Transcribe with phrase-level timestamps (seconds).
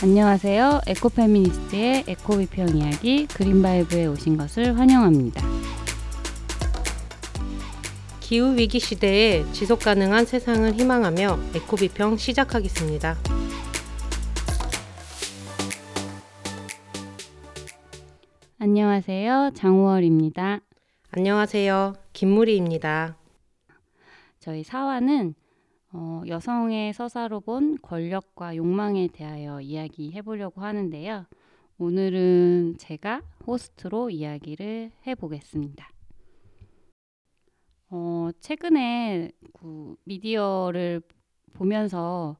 [0.00, 0.82] 안녕하세요.
[0.86, 5.44] 에코페미니스트의 에코비평 이야기 그린바이브에 오신 것을 환영합니다.
[8.20, 13.16] 기후 위기 시대에 지속 가능한 세상을 희망하며 에코비평 시작하겠습니다.
[18.60, 19.50] 안녕하세요.
[19.56, 20.60] 장우월입니다.
[21.10, 21.94] 안녕하세요.
[22.12, 23.16] 김무리입니다.
[24.38, 25.34] 저희 사화는
[25.90, 31.24] 어, 여성의 서사로 본 권력과 욕망에 대하여 이야기해 보려고 하는데요.
[31.78, 35.88] 오늘은 제가 호스트로 이야기를 해 보겠습니다.
[37.90, 41.00] 어, 최근에 그 미디어를
[41.54, 42.36] 보면서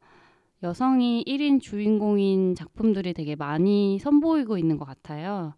[0.62, 5.54] 여성이 1인 주인공인 작품들이 되게 많이 선보이고 있는 것 같아요.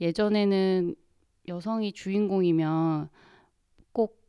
[0.00, 0.96] 예전에는
[1.46, 3.10] 여성이 주인공이면
[3.92, 4.20] 꼭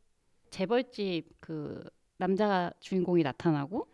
[0.50, 1.82] 재벌집 그
[2.20, 3.88] 남자가 주인공이 나타나고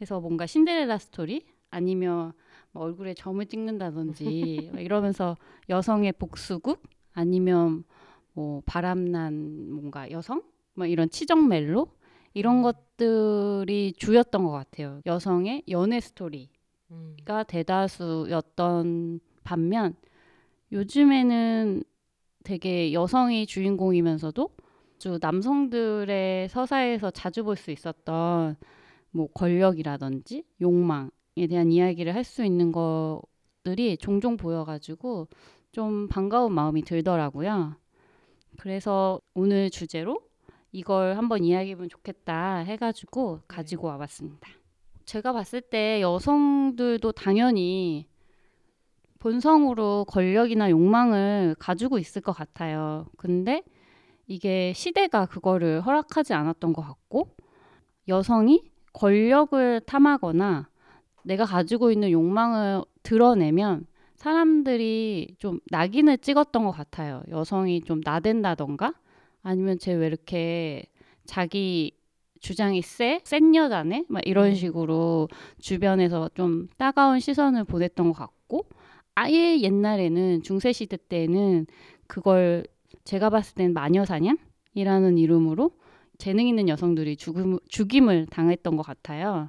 [0.00, 1.46] 해서 뭔가 신데렐라 스토리?
[1.70, 2.32] 아니면
[2.72, 5.36] 뭐 얼굴에 점을 찍는다든지 이러면서
[5.68, 6.82] 여성의 복수극?
[7.12, 7.84] 아니면
[8.32, 10.42] 뭐 바람난 뭔가 여성?
[10.74, 11.88] 뭐 이런 치정 멜로?
[12.34, 15.00] 이런 것들이 주였던 것 같아요.
[15.06, 16.48] 여성의 연애 스토리가
[16.90, 19.94] 음, 대다수였던 반면
[20.72, 21.82] 요즘에는
[22.44, 24.50] 되게 여성이 주인공이면서도
[24.98, 28.56] 주 남성들의 서사에서 자주 볼 수 있었던
[29.10, 35.28] 뭐 권력이라든지 욕망에 대한 이야기를 할 수 있는 것들이 종종 보여가지고
[35.72, 37.76] 좀 반가운 마음이 들더라고요.
[38.58, 40.20] 그래서 오늘 주제로
[40.72, 44.48] 이걸 한번 이야기해보면 좋겠다 해가지고 가지고 와봤습니다.
[45.06, 48.06] 제가 봤을 때 여성들도 당연히
[49.20, 53.06] 본성으로 권력이나 욕망을 가지고 있을 것 같아요.
[53.16, 53.62] 근데
[54.28, 57.34] 이게 시대가 그거를 허락하지 않았던 것 같고
[58.08, 58.62] 여성이
[58.92, 60.68] 권력을 탐하거나
[61.24, 63.86] 내가 가지고 있는 욕망을 드러내면
[64.16, 67.22] 사람들이 좀 낙인을 찍었던 것 같아요.
[67.30, 68.94] 여성이 좀 나댄다던가
[69.42, 70.84] 아니면 쟤 왜 이렇게
[71.24, 71.92] 자기
[72.40, 73.20] 주장이 세?
[73.24, 74.04] 센 여자네?
[74.08, 74.54] 막 이런 음.
[74.54, 75.28] 식으로
[75.58, 78.66] 주변에서 좀 따가운 시선을 보냈던 것 같고
[79.14, 81.66] 아예 옛날에는 중세시대 때는
[82.06, 82.64] 그걸
[83.08, 85.70] 제가 봤을 땐 마녀사냥이라는 이름으로
[86.18, 89.48] 재능 있는 여성들이 죽음, 죽임을 당했던 것 같아요.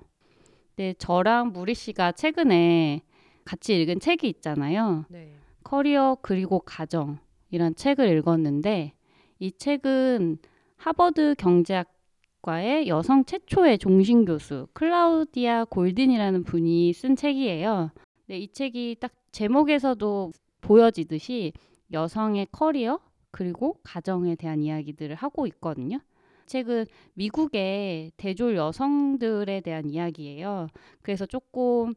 [0.69, 3.01] 근데 저랑 무리 씨가 최근에
[3.43, 5.03] 같이 읽은 책이 있잖아요.
[5.09, 5.33] 네.
[5.65, 8.93] 커리어 그리고 가정이란 책을 읽었는데
[9.39, 10.37] 이 책은
[10.77, 17.91] 하버드 경제학과의 여성 최초의 종신 교수 클라우디아 골든이라는 분이 쓴 책이에요.
[18.25, 20.31] 근데 이 책이 딱 제목에서도
[20.61, 21.51] 보여지듯이
[21.91, 25.99] 여성의 커리어 그리고 가정에 대한 이야기들을 하고 있거든요.
[26.45, 30.67] 책은 미국의 대졸 여성들에 대한 이야기예요.
[31.01, 31.93] 그래서 조금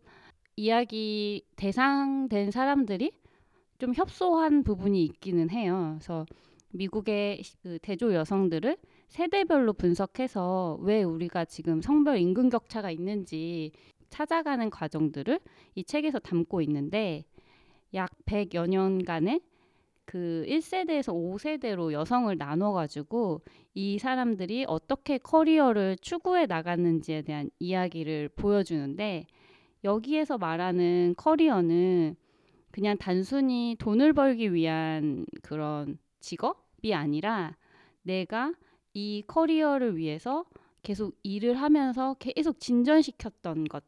[0.56, 3.12] 이야기 대상된 사람들이
[3.78, 5.96] 좀 협소한 부분이 있기는 해요.
[5.98, 6.26] 그래서
[6.72, 8.76] 미국의 그 대졸 여성들을
[9.08, 13.72] 세대별로 분석해서 왜 우리가 지금 성별 임금 격차가 있는지
[14.10, 15.40] 찾아가는 과정들을
[15.74, 17.24] 이 책에서 담고 있는데
[17.94, 19.40] 약 100여 년간의
[20.12, 23.40] 그 1세대에서 5세대로 여성을 나눠 가지고
[23.72, 29.24] 이 사람들이 어떻게 커리어를 추구해 나갔는지에 대한 이야기를 보여주는데
[29.84, 32.16] 여기에서 말하는 커리어는
[32.70, 37.56] 그냥 단순히 돈을 벌기 위한 그런 직업이 아니라
[38.02, 38.52] 내가
[38.92, 40.44] 이 커리어를 위해서
[40.82, 43.82] 계속 일을 하면서 계속 진전시켰던 것.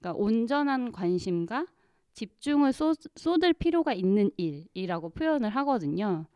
[0.00, 1.66] 그러니까 온전한 관심과
[2.14, 6.26] 집중을 쏟, 쏟을 필요가 있는 일이라고 표현을 하거든요.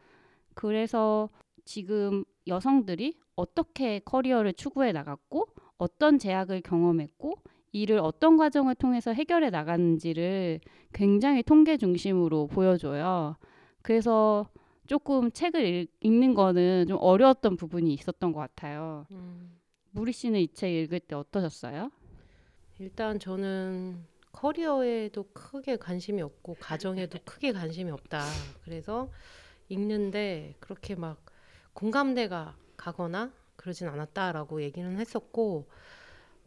[0.54, 1.28] 그래서
[1.64, 5.46] 지금 여성들이 어떻게 커리어를 추구해 나갔고
[5.78, 7.34] 어떤 제약을 경험했고
[7.72, 10.60] 일을 어떤 과정을 통해서 해결해 나갔는지를
[10.94, 13.36] 굉장히 통계 중심으로 보여줘요.
[13.82, 14.48] 그래서
[14.86, 19.04] 조금 책을 읽, 읽는 거는 좀 어려웠던 부분이 있었던 것 같아요.
[19.10, 19.58] 음,
[19.90, 21.90] 무리 씨는 이 책 읽을 때 어떠셨어요?
[22.78, 23.98] 일단 저는
[24.36, 28.22] 커리어에도 크게 관심이 없고 가정에도 크게 관심이 없다.
[28.64, 29.10] 그래서
[29.70, 31.24] 읽는데 그렇게 막
[31.72, 35.66] 공감대가 가거나 그러진 않았다라고 얘기는 했었고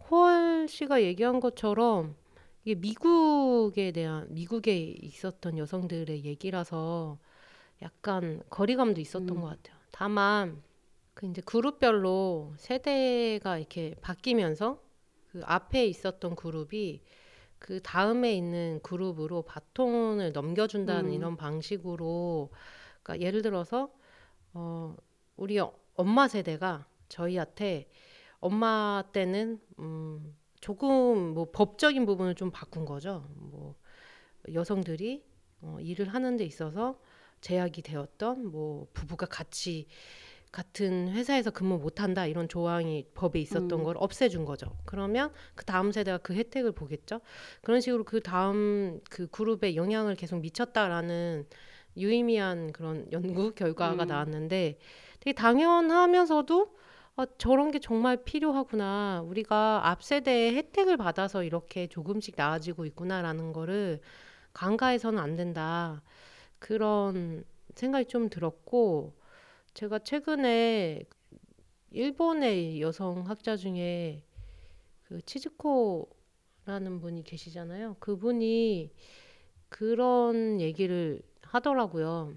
[0.10, 2.16] 호월 씨가 얘기한 것처럼
[2.64, 7.18] 이게 미국에 대한 미국에 있었던 여성들의 얘기라서
[7.82, 9.42] 약간 거리감도 있었던 음.
[9.42, 9.76] 것 같아요.
[9.92, 10.62] 다만
[11.16, 14.80] 그 이제 그룹별로 세대가 이렇게 바뀌면서
[15.32, 17.02] 그 앞에 있었던 그룹이
[17.60, 21.14] 그 다음에 있는 그룹으로 바톤을 넘겨준다는 음.
[21.14, 22.52] 이런 방식으로
[23.04, 23.92] 그러니까 예를 들어서
[24.54, 24.96] 어
[25.36, 27.90] 우리 어- 엄마 세대가 저희한테
[28.40, 33.28] 엄마 때는 음 조금 뭐 법적인 부분을 좀 바꾼 거죠.
[33.36, 33.76] 뭐
[34.54, 35.24] 여성들이
[35.62, 37.00] 어, 일을 하는 데 있어서
[37.42, 39.88] 제약이 되었던 뭐 부부가 같이
[40.52, 43.84] 같은 회사에서 근무 못한다 이런 조항이 법에 있었던 음.
[43.84, 44.76] 걸 없애준 거죠.
[44.86, 47.22] 그러면 그 다음 세대가 그 혜택을 보겠죠.
[47.62, 51.46] 그런 식으로 그 다음 그 그룹에 영향을 계속 미쳤다라는
[51.98, 54.08] 유의미한 그런 연구 결과가 음.
[54.08, 54.80] 나왔는데
[55.20, 56.80] 되게 당연하면서도
[57.18, 59.22] 어, 저런 게 정말 필요하구나.
[59.26, 64.00] 우리가 앞 세대의 혜택을 받아서 이렇게 조금씩 나아지고 있구나라는 거를
[64.54, 66.02] 간과해서는 안 된다.
[66.60, 67.44] 그런
[67.76, 69.19] 생각이 좀 들었고
[69.80, 71.04] 제가 최근에
[71.92, 74.26] 일본의 여성 학자 중에
[75.04, 77.96] 그 치즈코라는 분이 계시잖아요.
[78.02, 78.92] 그분이
[79.70, 82.34] 그런 얘기를 하더라고요.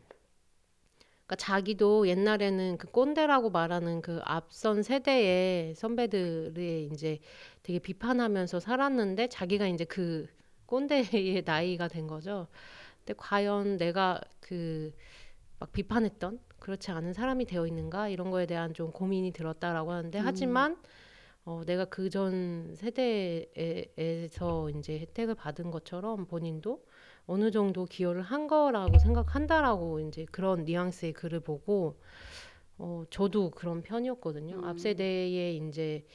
[1.27, 7.19] 그러니까 자기도 옛날에는 그 꼰대라고 말하는 그 앞선 세대의 선배들의 이제
[7.65, 10.29] 되게 비판하면서 살았는데 자기가 이제 그
[10.67, 12.47] 꼰대의 나이가 된 거죠.
[13.01, 14.93] 근데 과연 내가 그
[15.63, 20.25] 막 비판했던 그렇지 않은 사람이 되어 있는가 이런 거에 대한 좀 고민이 들었다라고 하는데 음.
[20.25, 20.77] 하지만
[21.45, 26.85] 어, 내가 그 전 세대에서 이제 혜택을 받은 것처럼 본인도
[27.27, 31.99] 어느 정도 기여를 한 거라고 생각한다라고 이제 그런 뉘앙스의 글을 보고
[32.79, 34.61] 어, 저도 그런 편이었거든요.
[34.61, 34.65] 음.
[34.65, 36.07] 앞 세대에 이제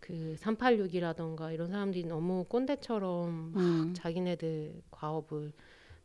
[0.00, 3.94] 그 386이라던가 이런 사람들이 너무 꼰대처럼 음.
[3.94, 5.52] 자기네들 과업을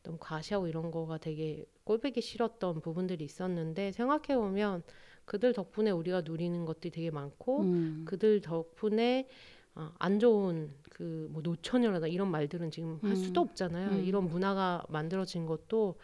[0.03, 4.83] 너무 과시하고 이런 거가 되게 꼴보기 싫었던 부분들이 있었는데 생각해 보면
[5.25, 8.05] 그들 덕분에 우리가 누리는 것들이 되게 많고 음.
[8.07, 9.27] 그들 덕분에
[9.75, 13.47] 아, 안 좋은 그 뭐 노처녀라다 이런 말들은 지금 할 수도 음.
[13.47, 13.89] 없잖아요.
[13.89, 14.03] 음.
[14.03, 15.95] 이런 문화가 만들어진 것도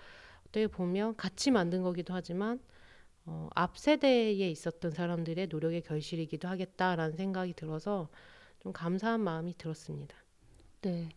[0.41, 2.59] 어떻게 보면 같이 만든 거기도 하지만
[3.25, 8.09] 어, 앞 세대에 있었던 사람들의 노력의 결실이기도 하겠다라는 생각이 들어서
[8.59, 10.15] 좀 감사한 마음이 들었습니다.
[10.81, 11.09] 네.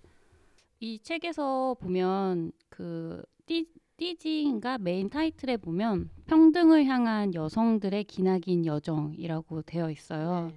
[0.81, 9.91] 이 책에서 보면 그 띠, 띠지인가 메인 타이틀에 보면 평등을 향한 여성들의 기나긴 여정이라고 되어
[9.91, 10.49] 있어요.
[10.49, 10.55] 네.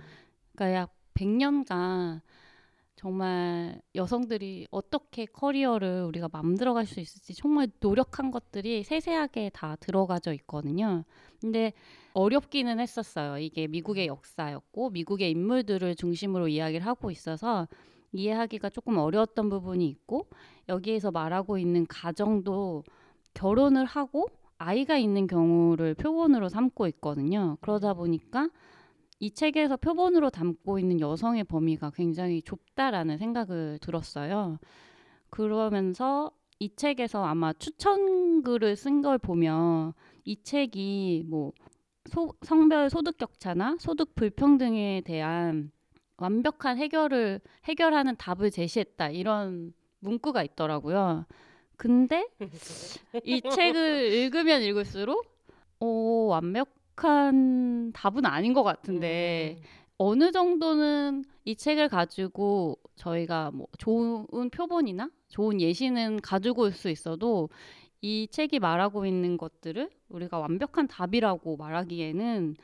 [0.55, 2.21] 그러니까 약 100년간
[2.95, 10.33] 정말 여성들이 어떻게 커리어를 우리가 만들어 갈 수 있을지 정말 노력한 것들이 세세하게 다 들어가져
[10.33, 11.05] 있거든요.
[11.39, 11.71] 근데
[12.13, 13.37] 어렵기는 했었어요.
[13.37, 17.69] 이게 미국의 역사였고 미국의 인물들을 중심으로 이야기를 하고 있어서
[18.11, 20.27] 이해하기가 조금 어려웠던 부분이 있고
[20.67, 22.83] 여기에서 말하고 있는 가정도
[23.33, 24.27] 결혼을 하고
[24.57, 27.57] 아이가 있는 경우를 표본으로 삼고 있거든요.
[27.61, 28.49] 그러다 보니까
[29.19, 34.57] 이 책에서 표본으로 담고 있는 여성의 범위가 굉장히 좁다라는 생각을 들었어요.
[35.29, 39.93] 그러면서 이 책에서 아마 추천글을 쓴 걸 보면
[40.25, 41.51] 이 책이 뭐
[42.05, 45.71] 소- 성별 소득 격차나 소득 불평등에 대한
[46.19, 51.25] 완벽한 해결을 해결하는 답을 제시했다 이런 문구가 있더라고요.
[51.77, 52.27] 근데
[53.23, 55.25] 이 책을 읽으면 읽을수록
[55.79, 55.85] 어,
[56.29, 59.63] 완벽한 답은 아닌 것 같은데 음,
[59.97, 67.49] 어느 정도는 이 책을 가지고 저희가 뭐 좋은 표본이나 좋은 예시는 가지고 올 수 있어도
[68.01, 72.55] 이 책이 말하고 있는 것들을 우리가 완벽한 답이라고 말하기에는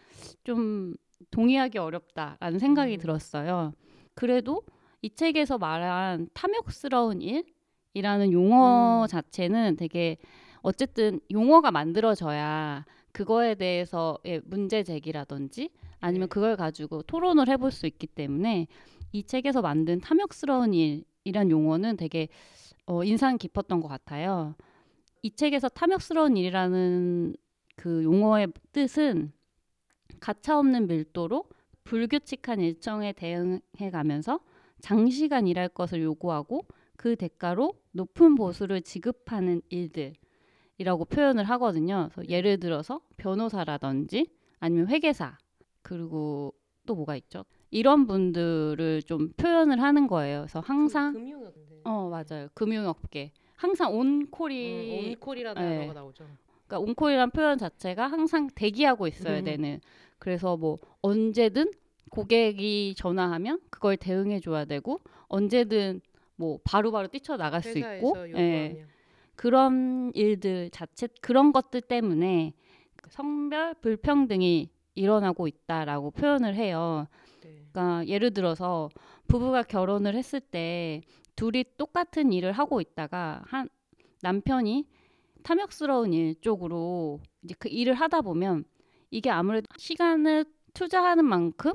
[0.44, 0.96] 좀
[1.32, 3.00] 동의하기 어렵다라는 생각이 음.
[3.00, 3.74] 들었어요.
[4.14, 4.64] 그래도
[5.02, 9.08] 이 책에서 말한 탐욕스러운 일이라는 용어 음.
[9.08, 10.18] 자체는 되게
[10.62, 16.34] 어쨌든 용어가 만들어져야 그거에 대해서의 문제 제기라든지 아니면 네.
[16.34, 18.68] 그걸 가지고 토론을 해볼 수 있기 때문에
[19.12, 22.28] 이 책에서 만든 탐욕스러운 일이란 용어는 되게
[22.88, 24.56] 어, 인상 깊었던 것 같아요.
[25.22, 27.36] 이 책에서 탐욕스러운 일이라는
[27.76, 29.32] 그 용어의 뜻은
[30.20, 31.46] 가차없는 밀도로
[31.84, 34.40] 불규칙한 일정에 대응해 가면서
[34.80, 36.66] 장시간 일할 것을 요구하고
[36.98, 42.10] 그 대가로 높은 보수를 지급하는 일들이라고 표현을 하거든요.
[42.12, 44.28] 그래서 예를 들어서 변호사라든지
[44.60, 45.38] 아니면 회계사
[45.82, 46.54] 그리고
[46.86, 47.46] 또 뭐가 있죠?
[47.72, 50.42] 이런 분들을 좀 표현을 하는 거예요.
[50.42, 51.82] 그래서 항상 그 금융업인데.
[51.84, 55.76] 어 맞아요 금융업계 항상 온콜이 음, 온콜이라는 네.
[55.78, 56.26] 단어가 나오죠.
[56.68, 59.44] 그러니까 온콜이란 표현 자체가 항상 대기하고 있어야 음.
[59.44, 59.80] 되는
[60.20, 61.72] 그래서 뭐 언제든
[62.10, 66.02] 고객이 전화하면 그걸 대응해 줘야 되고 언제든
[66.36, 68.86] 뭐 바로바로 뛰쳐 나갈 수 있고 예.
[69.36, 72.54] 그런 일들 자체 그런 것들 때문에
[73.10, 77.08] 성별 불평등이 일어나고 있다라고 표현을 해요.
[77.42, 77.66] 네.
[77.72, 78.90] 그러니까 예를 들어서
[79.28, 81.02] 부부가 결혼을 했을 때
[81.36, 83.68] 둘이 똑같은 일을 하고 있다가 한
[84.22, 84.88] 남편이
[85.46, 88.66] 탐욕스러운 일 쪽으로 이제 그 일을 하다 보면
[89.12, 91.74] 이게 아무래도 시간을 투자하는 만큼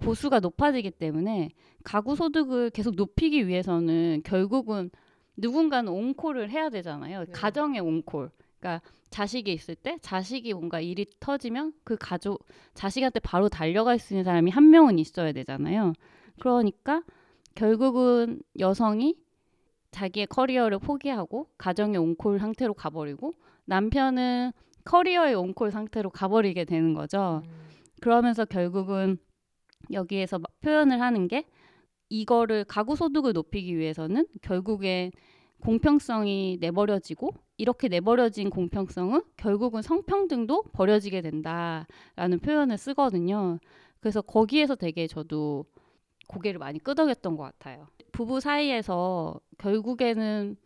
[0.00, 1.50] 보수가 높아지기 때문에
[1.84, 4.90] 가구 소득을 계속 높이기 위해서는 결국은
[5.36, 7.24] 누군가는 온콜을 해야 되잖아요.
[7.26, 7.32] 네.
[7.32, 8.30] 가정의 온콜.
[8.58, 12.44] 그러니까 자식이 있을 때 자식이 뭔가 일이 터지면 그 가족
[12.74, 15.92] 자식한테 바로 달려갈 수 있는 사람이 한 명은 있어야 되잖아요.
[16.40, 17.04] 그러니까
[17.54, 19.14] 결국은 여성이
[19.94, 23.32] 자기의 커리어를 포기하고 가정의 온콜 상태로 가버리고
[23.64, 24.52] 남편은
[24.84, 27.42] 커리어의 온콜 상태로 가버리게 되는 거죠.
[27.44, 27.50] 음.
[28.00, 29.16] 그러면서 결국은
[29.92, 31.46] 여기에서 막 표현을 하는 게
[32.08, 35.12] 이거를 가구 소득을 높이기 위해서는 결국엔
[35.62, 43.58] 공평성이 내버려지고 이렇게 내버려진 공평성은 결국은 성평등도 버려지게 된다라는 표현을 쓰거든요.
[44.00, 45.64] 그래서 거기에서 되게 저도
[46.28, 47.86] 고개를 많이 끄덕였던 것 같아요.
[48.14, 50.56] 부부 사이에서 결국에는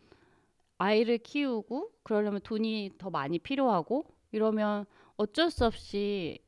[0.76, 4.84] 아이를 키우고 그러려면 돈이 더 많이 필요하고 이러면
[5.16, 6.38] 어쩔 수 없이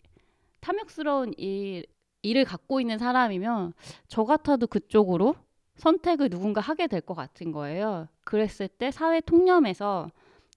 [0.61, 1.87] 탐욕스러운 일,
[2.21, 3.73] 일을 갖고 있는 사람이면
[4.09, 5.37] 저 같아도 그쪽으로
[5.77, 8.07] 선택을 누군가 하게 될 것 같은 거예요.
[8.25, 10.11] 그랬을 때 사회 통념에서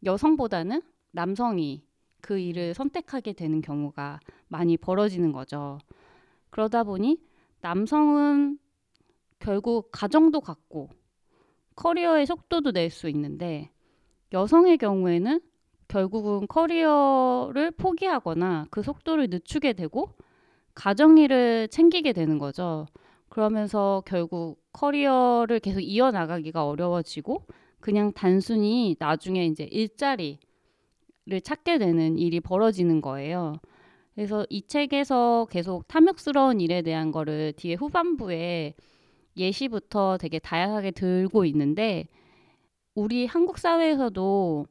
[0.03, 0.81] 여성보다는
[1.11, 1.85] 남성이
[2.19, 4.19] 그 일을 선택하게 되는 경우가
[4.49, 5.79] 많이 벌어지는 거죠.
[6.49, 7.17] 그러다 보니
[7.61, 8.59] 남성은
[9.43, 10.89] 결국 가정도 갖고
[11.75, 13.69] 커리어의 속도도 낼 수 있는데
[14.31, 15.41] 여성의 경우에는
[15.89, 20.09] 결국은 커리어를 포기하거나 그 속도를 늦추게 되고
[20.75, 22.87] 가정일을 챙기게 되는 거죠.
[23.27, 27.45] 그러면서 결국 커리어를 계속 이어나가기가 어려워지고
[27.81, 30.39] 그냥 단순히 나중에 이제 일자리를
[31.43, 33.55] 찾게 되는 일이 벌어지는 거예요.
[34.15, 38.75] 그래서 이 책에서 계속 탐욕스러운 일에 대한 거를 뒤에 후반부에
[39.37, 42.07] 예시부터 되게 다양하게 들고 있는데
[42.95, 44.67] 우리 한국 사회에서도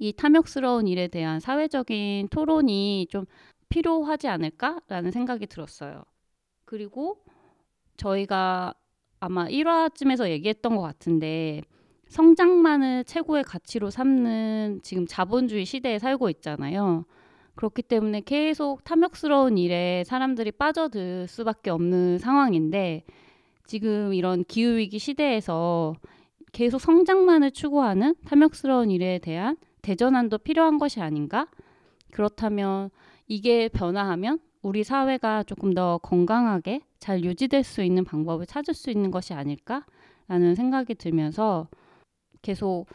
[0.00, 3.26] 이 탐욕스러운 일에 대한 사회적인 토론이 좀
[3.68, 6.04] 필요하지 않을까라는 생각이 들었어요.
[6.64, 7.18] 그리고
[7.96, 8.74] 저희가
[9.20, 11.62] 아마 1화쯤에서 얘기했던 것 같은데
[12.08, 17.04] 성장만을 최고의 가치로 삼는 지금 자본주의 시대에 살고 있잖아요.
[17.54, 23.04] 그렇기 때문에 계속 탐욕스러운 일에 사람들이 빠져들 수밖에 없는 상황인데
[23.68, 25.94] 지금 이런 기후위기 시대에서
[26.52, 31.46] 계속 성장만을 추구하는 탐욕스러운 일에 대한 대전환도 필요한 것이 아닌가?
[32.10, 32.90] 그렇다면
[33.26, 39.10] 이게 변화하면 우리 사회가 조금 더 건강하게 잘 유지될 수 있는 방법을 찾을 수 있는
[39.10, 41.68] 것이 아닐까라는 생각이 들면서
[42.40, 42.86] 계속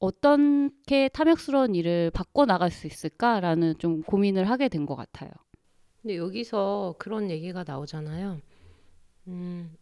[0.00, 5.30] 어떻게 탐욕스러운 일을 바꿔 나갈 수 있을까라는 좀 고민을 하게 된 것 같아요.
[6.02, 8.40] 근데 여기서 그런 얘기가 나오잖아요.
[9.28, 9.76] 음,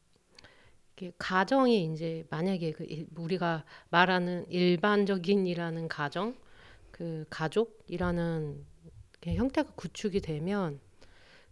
[1.18, 6.36] 가정이 이제 만약에 그 일- 우리가 말하는 일반적인이라는 가정,
[6.90, 8.64] 그 가족이라는
[9.24, 10.80] 형태가 구축이 되면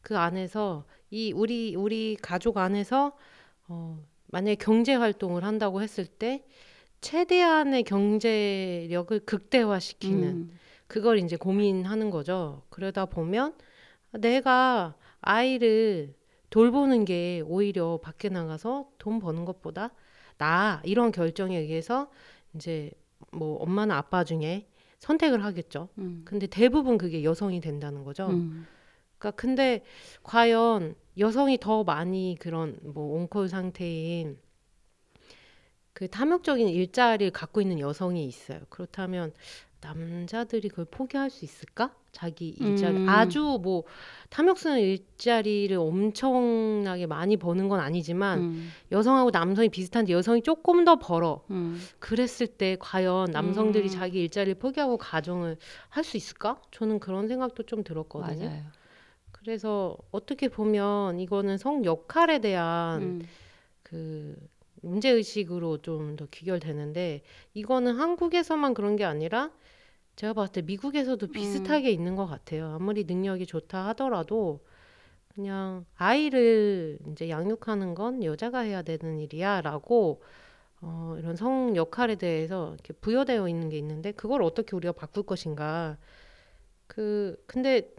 [0.02, 3.17] 그 안에서 이 우리 우리 가족 안에서
[3.69, 6.45] 어, 만약에 경제 활동을 한다고 했을 때
[7.00, 12.62] 최대한의 경제력을 극대화시키는 음, 그걸 이제 고민하는 거죠.
[12.71, 13.55] 그러다 보면
[14.12, 16.14] 내가 아이를
[16.50, 19.93] 돌보는 게 오히려 밖에 나가서 돈 버는 것보다
[20.38, 22.11] 나 이런 결정에 의해서
[22.55, 22.90] 이제
[23.33, 25.88] 뭐 엄마나 아빠 중에 선택을 하겠죠.
[25.99, 28.28] 음, 근데 대부분 그게 여성이 된다는 거죠.
[28.28, 28.67] 음,
[29.19, 29.85] 그러니까 근데
[30.23, 34.38] 과연 여성이 더 많이 그런 뭐 온콜 상태인
[35.93, 38.61] 그 탐욕적인 일자리를 갖고 있는 여성이 있어요.
[38.69, 39.33] 그렇다면
[39.81, 41.95] 남자들이 그걸 포기할 수 있을까?
[42.18, 43.08] 자기 일자리 음.
[43.08, 43.84] 아주 뭐
[44.30, 51.44] 탐욕스러운 일자리를 엄청나게 많이 버는 건 아니지만 음, 여성하고 남성이 비슷한데 여성이 조금 더 벌어.
[51.50, 51.80] 음.
[52.00, 53.88] 그랬을 때 과연 남성들이 음.
[53.88, 55.56] 자기 일자리를 포기하고 가정을
[55.90, 56.60] 할 수 있을까?
[56.72, 58.46] 저는 그런 생각도 좀 들었거든요.
[58.48, 58.62] 맞아요.
[59.30, 63.22] 그래서 어떻게 보면 이거는 성 역할에 대한 음,
[63.84, 64.34] 그
[64.82, 67.22] 문제 의식으로 좀 더 귀결되는데
[67.54, 69.50] 이거는 한국에서만 그런 게 아니라
[70.18, 71.30] 제가 봤을 때 미국에서도 음.
[71.30, 72.72] 비슷하게 있는 것 같아요.
[72.75, 74.64] 아무리 능력이 좋다 하더라도
[75.28, 80.20] 그냥 아이를 이제 양육하는 건 여자가 해야 되는 일이야라고
[80.80, 85.96] 어, 이런 성 역할에 대해서 이렇게 부여되어 있는 게 있는데 그걸 어떻게 우리가 바꿀 것인가?
[86.88, 87.94] 그 근데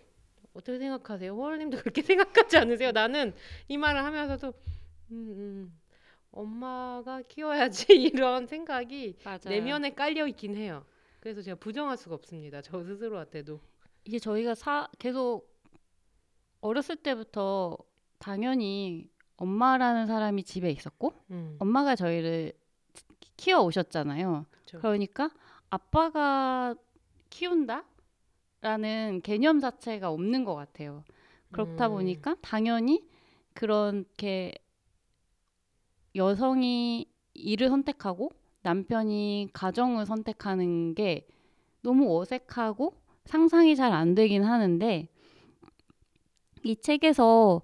[0.53, 1.31] 어떻게 생각하세요?
[1.33, 2.91] 호월님도 그렇게 생각하지 않으세요?
[2.91, 3.33] 나는
[3.69, 4.53] 이 말을 하면서도
[5.11, 5.15] 음,
[5.71, 5.79] 음,
[6.33, 9.39] 엄마가 키워야지 이런 생각이 맞아요.
[9.45, 10.83] 내면에 깔려 있긴 해요.
[11.19, 12.61] 그래서 제가 부정할 수가 없습니다.
[12.61, 13.59] 저 스스로한테도.
[14.05, 15.49] 이게 저희가 사, 계속
[16.61, 17.77] 어렸을 때부터
[18.17, 22.53] 당연히 엄마라는 사람이 집에 있었고 음, 엄마가 저희를
[23.19, 24.45] 키- 키워 오셨잖아요.
[24.51, 24.79] 그쵸.
[24.79, 25.29] 그러니까
[25.69, 26.75] 아빠가
[27.29, 31.03] 키운다라는 개념 자체가 없는 것 같아요.
[31.51, 31.93] 그렇다 음.
[31.93, 33.07] 보니까 당연히
[33.53, 34.53] 그렇게
[36.15, 38.31] 여성이 일을 선택하고
[38.61, 41.27] 남편이 가정을 선택하는 게
[41.81, 42.93] 너무 어색하고
[43.25, 45.07] 상상이 잘 안 되긴 하는데
[46.63, 47.61] 이 책에서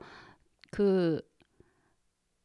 [0.72, 1.22] 그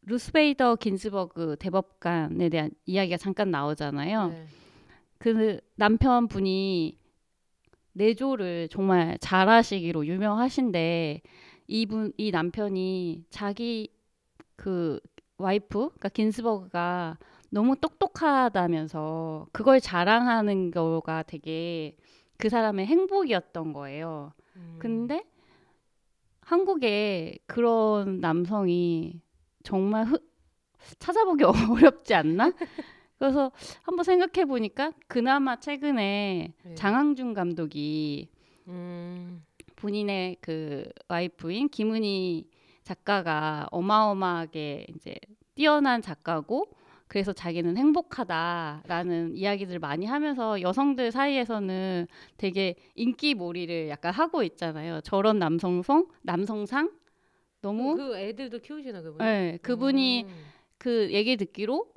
[0.02, 4.28] 루스베이더 긴스버그 대법관에 대한 이야기가 잠깐 나오잖아요.
[4.28, 4.46] 네.
[5.18, 6.98] 그 남편분이
[7.92, 11.20] 내조를 정말 잘하시기로 유명하신데
[11.68, 13.92] 이분 이 남편이 자기
[14.56, 14.98] 그
[15.36, 17.18] 와이프 그러니까 긴스버그가
[17.50, 21.96] 너무 똑똑하다면서 그걸 자랑하는 거가 되게
[22.36, 24.32] 그 사람의 행복이었던 거예요.
[24.56, 24.76] 음.
[24.78, 25.24] 근데
[26.40, 29.20] 한국에 그런 남성이
[29.62, 30.18] 정말 흐,
[30.98, 32.52] 찾아보기 어렵지 않나?
[33.18, 33.52] 그래서
[33.82, 36.74] 한번 생각해 보니까 그나마 최근에 네.
[36.74, 38.30] 장항준 감독이
[38.68, 39.44] 음.
[39.76, 42.48] 본인의 그 와이프인 김은희
[42.82, 45.16] 작가가 어마어마하게 이제
[45.54, 46.66] 뛰어난 작가고
[47.10, 55.00] 그래서 자기는 행복하다라는 이야기들을 많이 하면서 여성들 사이에서는 되게 인기몰이를 약간 하고 있잖아요.
[55.00, 56.92] 저런 남성성, 남성상
[57.62, 59.18] 너무 그 애들도 키우시나 그분?
[59.18, 60.44] 네, 그분이 음.
[60.78, 61.88] 그 얘기 듣기로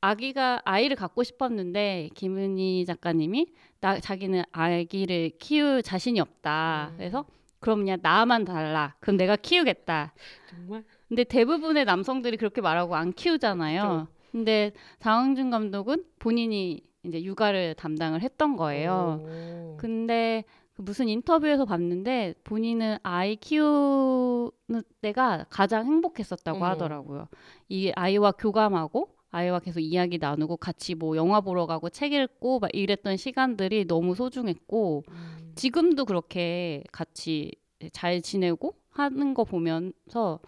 [0.00, 6.88] 아기가 아이를 갖고 싶었는데 김은희 작가님이 나 자기는 아기를 키울 자신이 없다.
[6.92, 6.96] 음.
[6.96, 7.26] 그래서
[7.60, 8.94] 그럼 그냥 나만 달라.
[9.00, 10.14] 그럼 내가 키우겠다.
[10.48, 10.84] 정말?
[11.06, 14.08] 근데 대부분의 남성들이 그렇게 말하고 안 키우잖아요.
[14.34, 19.20] 근데 장항준 감독은 본인이 이제 육아를 담당을 했던 거예요.
[19.22, 19.76] 오.
[19.76, 26.66] 근데 그 무슨 인터뷰에서 봤는데 본인은 아이 키우는 때가 가장 행복했었다고 어머.
[26.66, 27.28] 하더라고요.
[27.68, 32.74] 이 아이와 교감하고 아이와 계속 이야기 나누고 같이 뭐 영화 보러 가고 책 읽고 막
[32.74, 35.52] 이랬던 시간들이 너무 소중했고 음.
[35.54, 37.52] 지금도 그렇게 같이
[37.92, 40.40] 잘 지내고 하는 거 보면서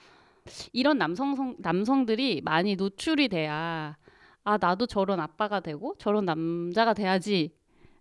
[0.73, 3.97] 이런 남성 남성들이 많이 노출이 돼야
[4.45, 7.53] 아 나도 저런 아빠가 되고 저런 남자가 돼야지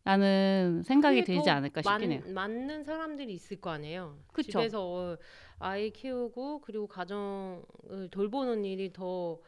[0.05, 2.21] 라는 생각이 그게 들지 더 않을까 싶긴 해요.
[2.25, 4.15] 맞, 맞는 사람들이 있을 거 아니에요.
[4.31, 4.51] 그쵸.
[4.51, 5.17] 집에서 어,
[5.57, 9.39] 아이 키우고 그리고 가정을 돌보는 일이 더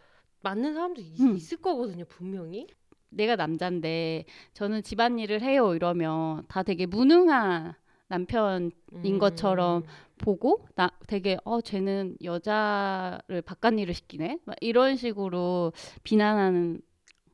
[0.41, 1.35] 맞는 사람도 있, 음.
[1.35, 2.65] 있을 거거든요, 분명히.
[3.09, 7.73] 내가 남잔데 저는 집안일을 해요 이러면 다 되게 무능한
[8.07, 9.19] 남편인 음.
[9.19, 9.83] 것처럼
[10.17, 16.81] 보고 나 되게 어 쟤는 여자를 바깥 일을 시키네 막 이런 식으로 비난하는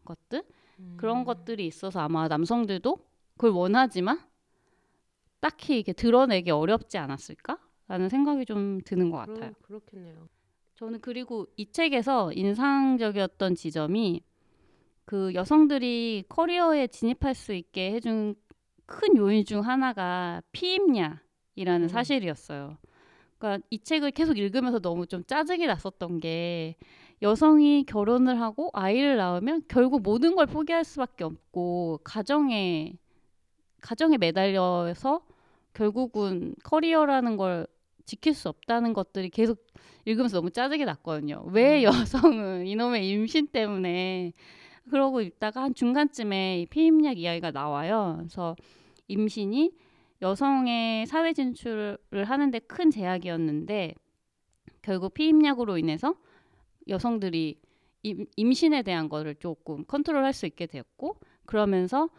[0.06, 0.44] 것들
[0.80, 0.94] 음.
[0.98, 2.98] 그런 것들이 있어서 아마 남성들도
[3.36, 4.20] 그걸 원하지만
[5.40, 9.52] 딱히 이게 드러내기 어렵지 않았을까라는 생각이 좀 드는 것 같아요.
[9.62, 10.30] 그렇겠네요.
[10.76, 14.24] 저는 그리고 이 책에서 인상적이었던 지점이
[15.06, 18.36] 그 여성들이 커리어에 진입할 수 있게 해준
[18.86, 21.20] 큰 요인 중 하나가 피임약
[21.56, 21.88] 이라는 음.
[21.90, 22.78] 사실이었어요.
[23.38, 26.76] 그러니까 이 책을 계속 읽으면서 너무 좀 짜증이 났었던 게
[27.22, 32.94] 여성이 결혼을 하고 아이를 낳으면 결국 모든 걸 포기할 수밖에 없고 가정에
[33.82, 35.22] 가정에 매달려서
[35.74, 37.68] 결국은 커리어라는 걸
[38.06, 39.66] 지킬 수 없다는 것들이 계속
[40.06, 41.44] 읽으면서 너무 짜증이 났거든요.
[41.52, 41.84] 왜 음.
[41.84, 44.34] 여성은 이놈의 임신 때문에
[44.90, 48.16] 그러고 있다가 한 중간쯤에 이 피임약 이야기가 나와요.
[48.18, 48.56] 그래서
[49.08, 49.72] 임신이
[50.24, 53.94] 여성의 사회 진출을 하는데 큰 제약이었는데
[54.82, 56.16] 결국 피임약으로 인해서
[56.88, 57.60] 여성들이
[58.04, 62.10] 임, 임신에 대한 거를 조금 컨트롤할 수 있게 되었고 그러면서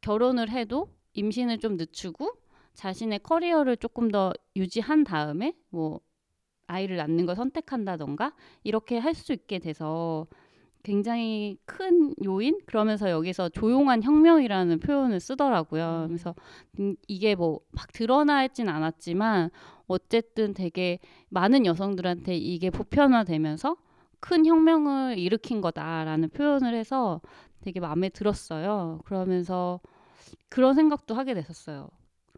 [0.00, 2.32] 결혼을 해도 임신을 좀 늦추고
[2.72, 6.00] 자신의 커리어를 조금 더 유지한 다음에 뭐
[6.66, 10.26] 아이를 낳는 걸 선택한다던가 이렇게 할 수 있게 돼서
[10.84, 16.02] 굉장히 큰 요인 그러면서 여기서 조용한 혁명이라는 표현을 쓰더라고요.
[16.04, 16.08] 음.
[16.08, 16.34] 그래서
[16.78, 19.50] 음, 이게 뭐 막 드러나 있진 않았지만
[19.88, 20.98] 어쨌든 되게
[21.30, 23.76] 많은 여성들한테 이게 보편화되면서
[24.20, 27.20] 큰 혁명을 일으킨 거다라는 표현을 해서
[27.60, 29.00] 되게 마음에 들었어요.
[29.04, 29.80] 그러면서
[30.48, 31.88] 그런 생각도 하게 됐었어요.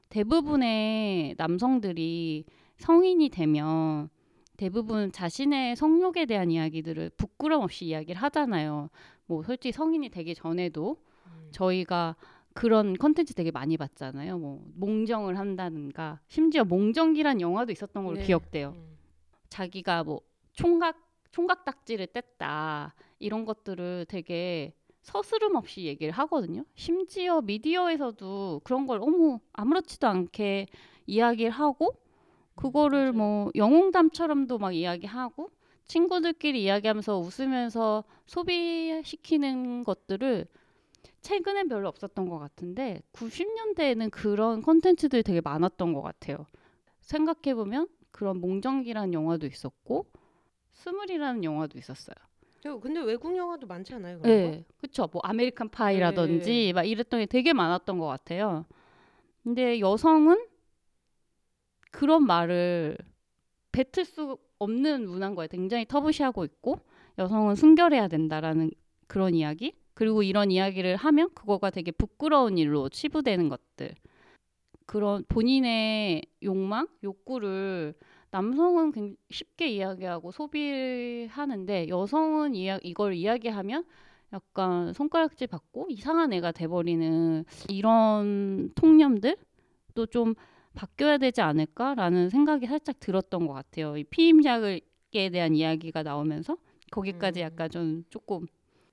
[0.09, 2.45] 대부분의 남성들이
[2.79, 4.09] 성인이 되면
[4.57, 8.91] 대부분 자신의 성욕에 대한 이야기들을 부끄럼 없이 이야기를 하잖아요.
[9.27, 11.49] 뭐 솔직히 성인이 되기 전에도 음.
[11.53, 12.17] 저희가
[12.55, 14.39] 그런 컨텐츠 되게 많이 봤잖아요.
[14.39, 18.25] 뭐 몽정을 한다든가 심지어 몽정기란 영화도 있었던 걸로 네.
[18.25, 18.71] 기억돼요.
[18.71, 18.97] 음.
[19.51, 20.21] 자기가 뭐
[20.55, 20.97] 총각
[21.33, 26.65] 총각 딱지를 뗐다 이런 것들을 되게 서스름 없이 얘기를 하거든요.
[26.75, 30.67] 심지어 미디어에서도 그런 걸 어머 아무렇지도 않게
[31.07, 32.01] 이야기를 하고
[32.57, 33.13] 그거를.
[33.13, 35.51] 뭐 영웅담처럼도 막 이야기하고
[35.87, 40.47] 친구들끼리 이야기하면서 웃으면서 소비시키는 것들을
[41.21, 46.47] 최근엔 별로 없었던 것 같은데 90년대에는 그런 콘텐츠들이 되게 많았던 것 같아요.
[47.01, 50.07] 생각해보면 그런 몽정기라는 영화도 있었고
[50.73, 52.15] 스물이라는 영화도 있었어요.
[52.81, 54.19] 근데- 외국 영화도 많지 않아요?
[54.19, 54.51] 그런 거?
[54.51, 55.09] 네, 그쵸.
[55.13, 56.73] 뭐 American Pie라든지 네.
[56.73, 58.65] 막 이랬던 게 되게 많았던 것 같아요.
[59.45, 60.47] 근데 여성은
[61.97, 62.99] 그런 말을
[63.73, 65.49] 뱉을 수 없는 문화인 거예요.
[65.49, 66.79] 굉장히 터부시하고 있고
[67.17, 68.71] 여성은 순결해야 된다라는
[69.07, 69.73] 그런 이야기.
[69.95, 73.95] 그리고 이런 이야기를 하면 그거가 되게 부끄러운 일로 치부되는 것들.
[74.85, 77.95] 그런 본인의 욕망, 욕구를
[78.31, 83.87] 남성은 굉- 쉽게 이야기하고 소비하는데 여성은 이야, 이걸 이야기하면
[84.35, 90.35] 약간 손가락질 받고 이상한 애가 돼버리는 이런 통념들도 좀
[90.77, 93.97] 바뀌어야 되지 않을까라는 생각이 살짝 들었던 것 같아요.
[93.97, 94.81] 이 피임약에
[95.33, 96.57] 대한 이야기가 나오면서
[96.93, 97.45] 거기까지 음.
[97.45, 98.47] 약간 좀 조금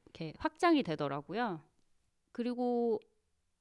[0.05, 1.61] 이렇게 확장이 되더라고요.
[2.31, 2.99] 그리고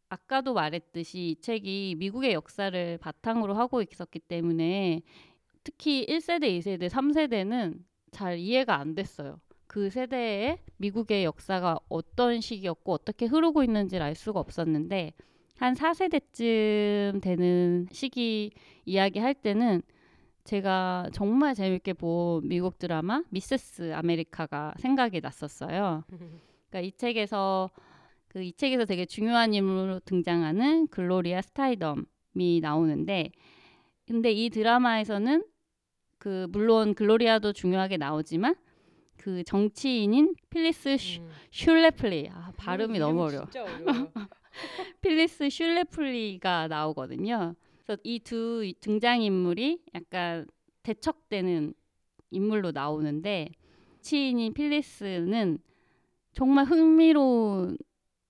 [0.08, 5.02] 아까도 말했듯이 이 책이 미국의 역사를 바탕으로 하고 있었기 때문에
[5.64, 7.82] 특히 1세대, 2세대, 3세대는
[8.12, 9.40] 잘 이해가 안 됐어요.
[9.66, 15.14] 그 세대의 미국의 역사가 어떤 시기였고 어떻게 흐르고 있는지를 알 수가 없었는데
[15.62, 18.50] 한 4세대쯤 되는 시기
[18.84, 19.80] 이야기 할 때는
[20.42, 23.94] 제가 정말 재밌게 본 미국 드라마 Mrs.
[23.94, 26.02] America가 생각이 났었어요.
[26.68, 27.70] 그러니까 이 책에서
[28.26, 33.30] 그 이 책에서 되게 중요한 인물로 등장하는 글로리아 스타이덤이 나오는데
[34.08, 35.44] 근데 이 드라마에서는
[36.18, 38.56] 그 물론 글로리아도 중요하게 나오지만
[39.16, 41.30] 그 정치인인 필리스 슈, 음.
[41.52, 43.46] 슐레플리 아 발음이 너무 어려워.
[45.00, 47.54] 필리스 슐레플리가 나오거든요.
[47.84, 50.46] 그래서 이 두 등장 인물이 약간
[50.82, 51.74] 대척되는
[52.30, 53.50] 인물로 나오는데
[54.00, 55.58] 치인인 필리스는
[56.32, 57.76] 정말 흥미로운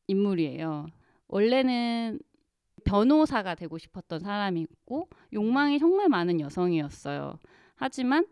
[0.09, 0.87] 인물이에요.
[1.29, 2.21] 원래는
[2.85, 7.39] 변호사가 되고 싶었던 사람이고 욕망이 정말 많은 여성이었어요.
[7.77, 8.27] 하지만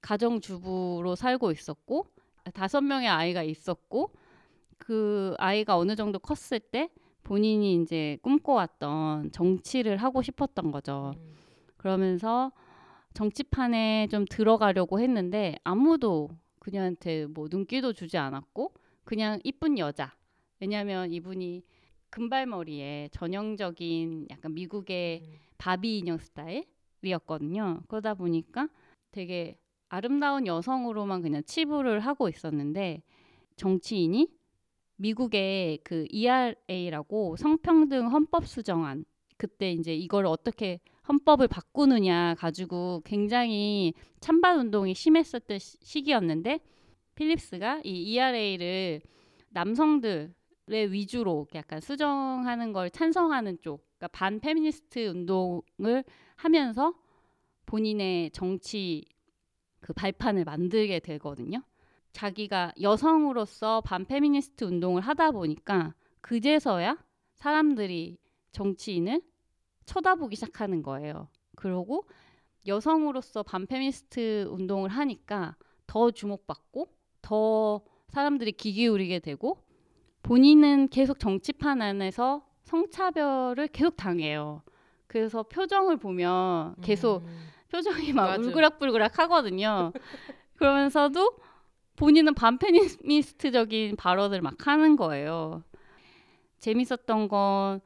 [0.00, 2.06] 가정주부로 살고 있었고
[2.54, 4.12] 다섯 명의 아이가 있었고
[4.78, 6.88] 그 아이가 어느 정도 컸을 때
[7.22, 11.12] 본인이 이제 꿈꿔왔던 정치를 하고 싶었던 거죠.
[11.16, 11.36] 음.
[11.76, 12.52] 그러면서
[13.14, 18.72] 정치판에 좀 들어가려고 했는데 아무도 그녀한테 뭐 눈길도 주지 않았고
[19.04, 20.14] 그냥 이쁜 여자.
[20.60, 21.62] 왜냐하면 이분이
[22.10, 25.34] 금발머리에 전형적인 약간 미국의 음.
[25.58, 27.82] 바비 인형 스타일이었거든요.
[27.88, 28.68] 그러다 보니까
[29.10, 33.02] 되게 아름다운 여성으로만 그냥 치부를 하고 있었는데
[33.56, 34.37] 정치인이
[34.98, 39.04] 미국의 그 ERA라고 성평등 헌법 수정안
[39.36, 46.60] 그때 이제 이걸 어떻게 헌법을 바꾸느냐 가지고 굉장히 찬반 운동이 심했었던 시- 시기였는데
[47.14, 49.00] 필립스가 이 ERA를
[49.50, 50.32] 남성들의
[50.90, 56.04] 위주로 약간 수정하는 걸 찬성하는 쪽, 그러니까 반 페미니스트 운동을
[56.36, 56.94] 하면서
[57.66, 59.04] 본인의 정치
[59.80, 61.62] 그 발판을 만들게 되거든요.
[62.12, 66.96] 자기가 여성으로서 반 페미니스트 운동을 하다 보니까 그제서야
[67.36, 68.18] 사람들이
[68.52, 69.22] 정치인을
[69.86, 71.28] 쳐다보기 시작하는 거예요.
[71.56, 72.06] 그리고
[72.66, 76.88] 여성으로서 반 페미니스트 운동을 하니까 더 주목받고
[77.22, 79.64] 더 사람들이 귀 기울이게 되고
[80.22, 84.62] 본인은 계속 정치판 안에서 성차별을 계속 당해요.
[85.06, 87.48] 그래서 표정을 보면 계속 음.
[87.70, 88.42] 표정이 막 맞아.
[88.42, 89.92] 울그락불그락 하거든요.
[90.56, 91.36] 그러면서도
[91.98, 95.64] 본인은 반페미니스트적인 발언을 막 하는 거예요.
[96.60, 97.80] 재밌었던 건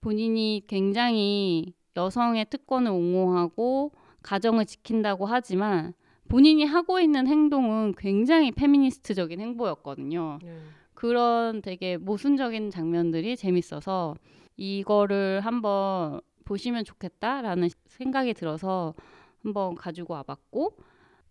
[0.00, 5.92] 본인이 굉장히 여성의 특권을 옹호하고 가정을 지킨다고 하지만
[6.28, 10.38] 본인이 하고 있는 행동은 굉장히 페미니스트적인 행보였거든요.
[10.42, 10.58] 네.
[10.94, 14.16] 그런 되게 모순적인 장면들이 재밌어서
[14.56, 18.94] 이거를 한번 보시면 좋겠다라는 생각이 들어서
[19.42, 20.76] 한번 가지고 와봤고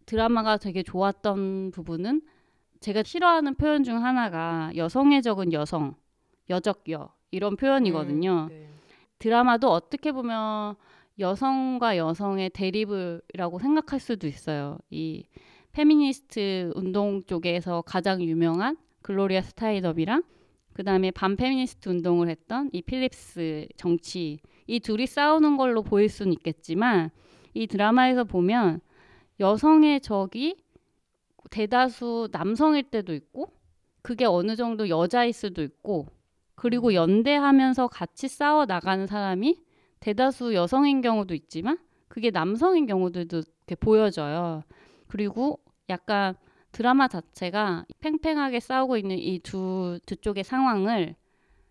[0.06, 2.22] 드라마가 되게 좋았던 부분은
[2.80, 5.96] 제가 싫어하는 표현 중 하나가 여성의 적은 여성,
[6.50, 8.44] 여적여 이런 표현이거든요.
[8.44, 8.70] 음, 네.
[9.18, 10.76] 드라마도 어떻게 보면
[11.18, 14.78] 여성과 여성의 대립이라고 생각할 수도 있어요.
[14.90, 15.24] 이
[15.72, 20.24] 페미니스트 운동 쪽에서 가장 유명한 글로리아 스타이덤이랑
[20.74, 27.12] 그다음에 반페미니스트 운동을 했던 이 필립스 정치 이 둘이 싸우는 걸로 보일 수는 있겠지만
[27.54, 28.82] 이 드라마에서 보면
[29.40, 30.56] 여성의 적이
[31.52, 33.52] 대다수 남성일 때도 있고
[34.02, 36.08] 그게 어느 정도 여자일 수도 있고
[36.56, 39.62] 그리고 연대하면서 같이 싸워 나가는 사람이
[40.00, 44.64] 대다수 여성인 경우도 있지만 그게 남성인 경우들도 이렇게 보여져요.
[45.08, 46.36] 그리고 약간
[46.72, 51.16] 드라마 자체가 팽팽하게 싸우고 있는 이 두 두 쪽의 상황을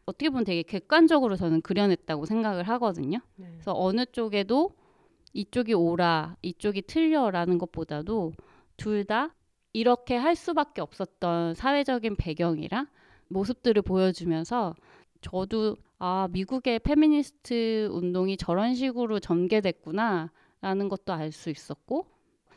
[0.07, 3.19] 어떻게 보면 되게 객관적으로 저는 그려냈다고 생각을 하거든요.
[3.37, 3.47] 네.
[3.53, 4.73] 그래서 어느 쪽에도
[5.35, 8.33] 이쪽이 옳아, 이쪽이 틀려라는 것보다도
[8.77, 9.35] 둘 다
[9.73, 12.87] 이렇게 할 수밖에 없었던 사회적인 배경이랑
[13.29, 14.75] 모습들을 보여주면서
[15.21, 22.07] 저도 아 미국의 페미니스트 운동이 저런 식으로 전개됐구나라는 것도 알 수 있었고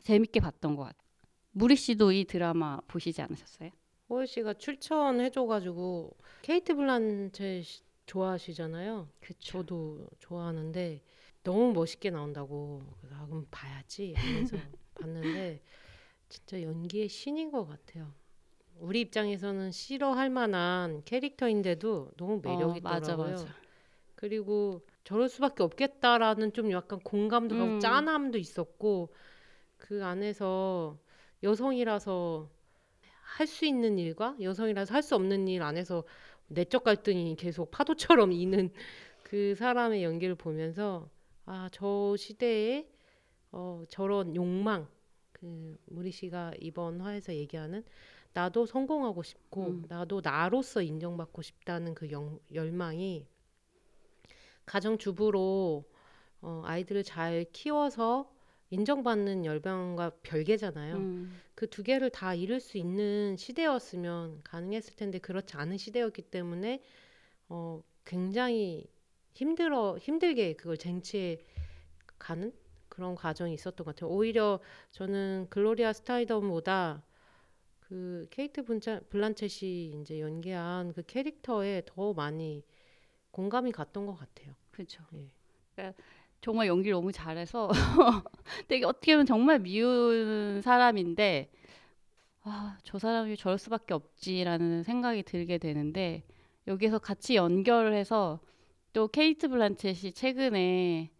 [0.01, 1.07] 재밌게 봤던 것 같아요.
[1.51, 3.71] 무리 씨도 이 드라마 보시지 않으셨어요?
[4.09, 7.63] 호연 씨가 출연해줘가지고 케이트 블란쳇
[8.05, 9.07] 좋아하시잖아요.
[9.19, 9.59] 그쵸.
[9.59, 11.01] 저도 좋아하는데
[11.47, 14.57] 너무 멋있게 나온다고 그래서 아, 그럼 봐야지 하면서
[14.95, 15.61] 봤는데
[16.29, 18.13] 진짜 연기의 신인 것 같아요.
[18.79, 23.31] 우리 입장에서는 싫어할 만한 캐릭터인데도 너무 매력 어, 맞아, 있더라고요.
[23.31, 23.55] 맞아.
[24.15, 27.79] 그리고 저럴 수밖에 없겠다라는 좀 약간 공감도 가고 음.
[27.79, 29.13] 짠함도 있었고
[29.77, 30.97] 그 안에서
[31.43, 32.49] 여성이라서
[33.37, 36.03] 할 수 있는 일과 여성이라서 할 수 없는 일 안에서
[36.47, 38.71] 내적 갈등이 계속 파도처럼 이는
[39.23, 41.09] 그 사람의 연기를 보면서
[41.47, 42.87] 아 저 시대에
[43.51, 44.87] 어, 저런 욕망
[45.33, 47.83] 그 무리 씨가 이번 화에서 얘기하는
[48.33, 49.85] 나도 성공하고 싶고 음.
[49.89, 53.27] 나도 나로서 인정받고 싶다는 그 영- 열망이
[54.65, 55.85] 가정 주부로
[56.41, 58.31] 어, 아이들을 잘 키워서
[58.69, 60.95] 인정받는 열망과 별개잖아요.
[60.97, 66.81] 음, 그두 개를 다 이룰 수 있는 시대였으면 가능했을 텐데 그렇지 않은 시대였기 때문에
[67.49, 68.85] 어, 굉장히
[69.37, 71.37] 힘들어 힘들게 그걸 쟁취해
[72.17, 72.51] 가는
[72.89, 74.09] 그런 과정이 있었던 것 같아요.
[74.09, 77.03] 오히려 저는 글로리아 스타이덤보다
[77.81, 82.63] 그 케이트 분차, 블란쳇이 이제 연기한 그 캐릭터에 더 많이
[83.29, 84.55] 공감이 갔던 것 같아요.
[84.71, 85.03] 그렇죠.
[85.77, 85.93] 예.
[86.41, 87.69] 정말 연기를 너무 잘해서
[88.67, 91.51] 되게 어떻게 보면 정말 미운 사람인데
[92.41, 96.23] 아, 저 사람이 저럴 수밖에 없지라는 생각이 들게 되는데
[96.67, 98.39] 여기서 같이 연결을 해서
[98.93, 101.11] 또 케이트 블란쳇이 최근에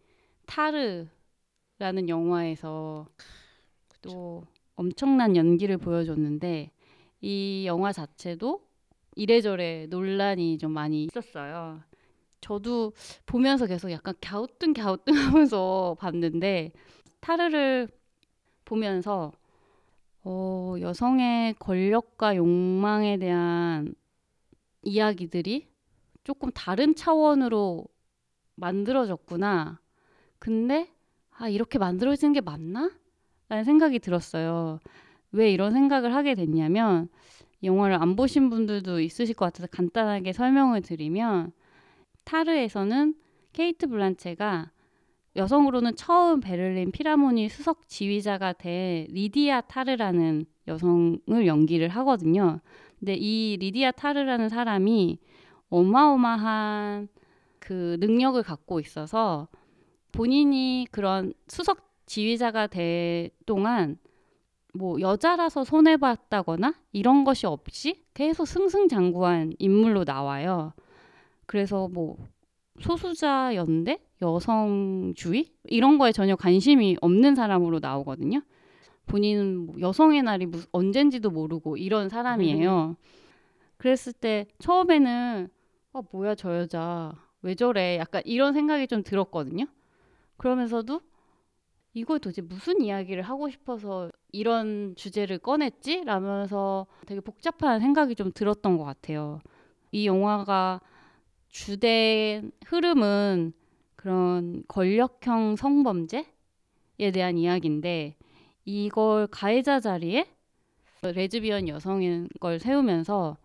[0.46, 3.06] 타르라는 영화에서
[4.02, 6.70] 또 엄청난 연기를 보여줬는데
[7.20, 8.62] 이 영화 자체도
[9.16, 11.82] 이래저래 논란이 좀 많이 있었어요.
[12.40, 12.92] 저도
[13.26, 16.72] 보면서 계속 약간 갸우뚱 갸우뚱 하면서 봤는데
[17.20, 17.88] 타르를
[18.64, 19.32] 보면서
[20.24, 23.94] 어, 여성의 권력과 욕망에 대한
[24.82, 25.67] 이야기들이
[26.28, 27.86] 조금 다른 차원으로
[28.56, 29.80] 만들어졌구나.
[30.38, 30.92] 근데
[31.30, 32.90] 아, 이렇게 만들어지는 게 맞나?
[33.48, 34.78] 라는 생각이 들었어요.
[35.32, 37.08] 왜 이런 생각을 하게 됐냐면
[37.62, 41.52] 영화를 안 보신 분들도 있으실 것 같아서 간단하게 설명을 드리면
[42.24, 43.14] 타르에서는
[43.54, 44.70] 케이트 블란체가
[45.34, 52.60] 여성으로는 처음 베를린 피라모니 수석 지휘자가 된 리디아 타르라는 여성을 연기를 하거든요.
[52.98, 55.18] 근데 이 리디아 타르라는 사람이
[55.70, 57.08] 어마어마한
[57.58, 59.48] 그 능력을 갖고 있어서
[60.12, 63.98] 본인이 그런 수석 지휘자가 될 동안
[64.74, 70.72] 뭐 여자라서 손해봤다거나 이런 것이 없이 계속 승승장구한 인물로 나와요.
[71.46, 72.16] 그래서 뭐
[72.80, 78.40] 소수자 연대, 여성주의 이런 거에 전혀 관심이 없는 사람으로 나오거든요.
[79.06, 82.96] 본인은 뭐 여성의 날이 무슨 언젠지도 모르고 이런 사람이에요.
[83.78, 85.48] 그랬을 때 처음에는
[85.92, 89.66] 아 뭐야 저 여자 왜 저래 약간 이런 생각이 좀 들었거든요.
[90.36, 91.00] 그러면서도
[91.94, 96.04] 이걸 도대체 무슨 이야기를 하고 싶어서 이런 주제를 꺼냈지?
[96.04, 99.40] 라면서 되게 복잡한 생각이 좀 들었던 것 같아요.
[99.90, 100.80] 이 영화가
[101.48, 103.52] 주된 흐름은
[103.96, 108.16] 그런 권력형 성범죄에 대한 이야기인데
[108.64, 110.26] 이걸 가해자 자리에
[111.02, 113.38] 레즈비언 여성인 걸 세우면서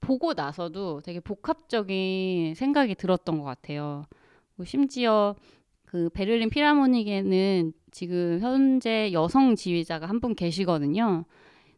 [0.00, 4.06] 보고 나서도 되게 복합적인 생각이 들었던 것 같아요.
[4.56, 5.34] 뭐 심지어
[5.84, 11.24] 그 베를린 피라모닉에는 지금 현재 여성 지휘자가 한 분 계시거든요.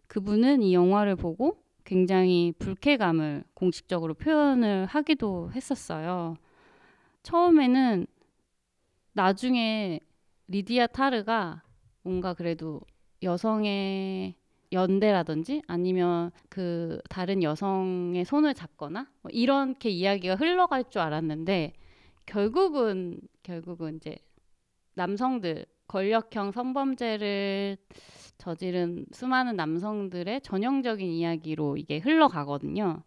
[0.07, 6.37] 그분은 이 영화를 보고 굉장히 불쾌감을 공식적으로 표현을 하기도 했었어요.
[7.23, 8.07] 처음에는
[9.13, 10.01] 나중에
[10.49, 11.63] 리디아 타르가
[12.03, 12.81] 뭔가 그래도
[13.23, 14.35] 여성의
[14.73, 21.73] 연대라든지 아니면 그 다른 여성의 손을 잡거나 뭐 이렇게 이야기가 흘러갈 줄 알았는데
[22.27, 24.17] 결국은 결국은 이제
[24.95, 27.79] 남성들 권력형 성범죄를
[28.39, 33.03] 저지른 수많은 남성들의 전형적인 이야기로 이게 흘러가거든요.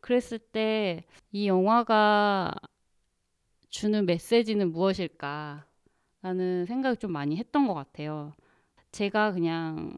[0.00, 2.54] 그랬을 때 이 영화가
[3.70, 8.32] 주는 메시지는 무엇일까라는 생각을 좀 많이 했던 것 같아요.
[8.92, 9.96] 제가 그냥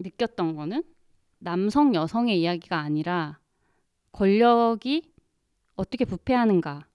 [0.00, 0.82] 느꼈던 거는
[1.38, 3.38] 남성 여성의 이야기가 아니라
[4.12, 5.12] 권력이
[5.76, 6.86] 어떻게 부패하는가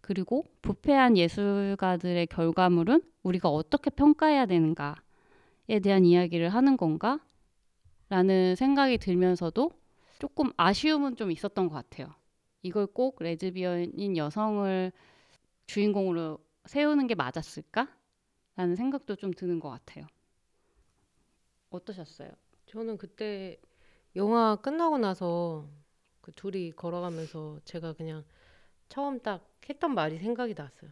[0.00, 7.18] 그리고 부패한 예술가들의 결과물은 우리가 어떻게 평가해야 되는가에 대한 이야기를 하는 건가
[8.08, 9.72] 라는 생각이 들면서도
[10.18, 12.14] 조금 아쉬움은 좀 있었던 것 같아요.
[12.62, 14.92] 이걸 꼭 레즈비언인 여성을
[15.66, 17.88] 주인공으로 세우는 게 맞았을까?
[18.54, 20.06] 라는 생각도 좀 드는 것 같아요.
[21.70, 22.30] 어떠셨어요?
[22.66, 23.58] 저는 그때
[24.16, 25.68] 영화 끝나고 나서
[26.20, 28.24] 그 둘이 걸어가면서 제가 그냥
[28.88, 30.90] 처음 딱 했던 말이 생각이 났어요.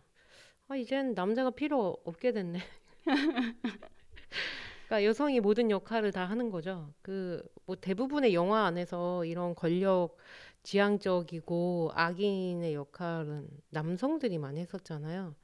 [0.68, 2.60] 아, 이젠 남자가 필요 없게 됐네.
[4.86, 6.92] 그러니까 여성이 모든 역할을 다 하는 거죠.
[7.02, 10.16] 그 뭐 대부분의 영화 안에서 이런 권력
[10.62, 15.34] 지향적이고 악인의 역할은 남성들이 많이 했었잖아요.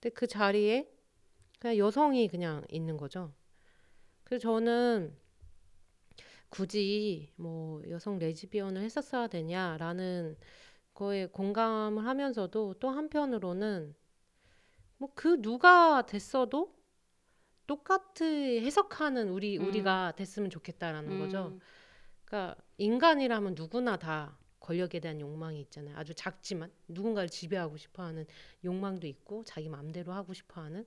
[0.00, 0.88] 근데 그 자리에
[1.60, 3.32] 그냥 여성이 그냥 있는 거죠.
[4.28, 5.16] 그래서 저는
[6.50, 10.36] 굳이 뭐 여성 레즈비언을 했었어야 되냐라는
[10.94, 13.94] 거에 공감을 하면서도 또 한편으로는
[14.98, 16.76] 뭐 그 누가 됐어도
[17.66, 19.66] 똑같이 해석하는 우리 음.
[19.66, 21.48] 우리가 됐으면 좋겠다라는 거죠.
[21.54, 21.60] 음,
[22.24, 25.96] 그러니까 인간이라면 누구나 다 권력에 대한 욕망이 있잖아요.
[25.96, 28.26] 아주 작지만 누군가를 지배하고 싶어하는
[28.64, 30.86] 욕망도 있고 자기 마음대로 하고 싶어하는.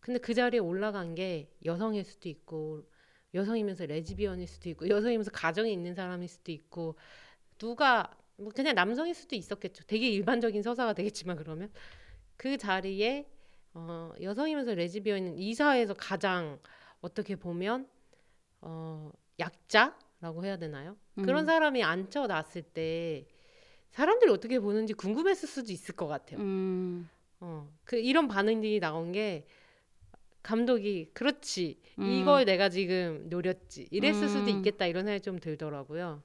[0.00, 2.84] 근데 그 자리에 올라간 게 여성일 수도 있고
[3.34, 6.96] 여성이면서 레즈비언일 수도 있고 여성이면서 가정에 있는 사람일 수도 있고
[7.58, 9.84] 누가 뭐 그냥 남성일 수도 있었겠죠.
[9.86, 11.70] 되게 일반적인 서사가 되겠지만 그러면
[12.36, 13.28] 그 자리에
[13.74, 16.58] 어, 여성이면서 레즈비언인 이 사회에서 가장
[17.00, 17.88] 어떻게 보면
[18.62, 20.96] 어, 약자라고 해야 되나요?
[21.16, 23.26] 그런 음, 사람이 앉혀놨을 때
[23.90, 26.40] 사람들이 어떻게 보는지 궁금했을 수도 있을 것 같아요.
[26.40, 27.08] 음,
[27.40, 29.46] 어, 그 이런 반응이 나온 게
[30.42, 34.48] 감독이 그렇지 음, 이걸 내가 지금 노렸지 이랬을 수도 음.
[34.50, 36.22] 있겠다 이런 생각이 좀 들더라고요.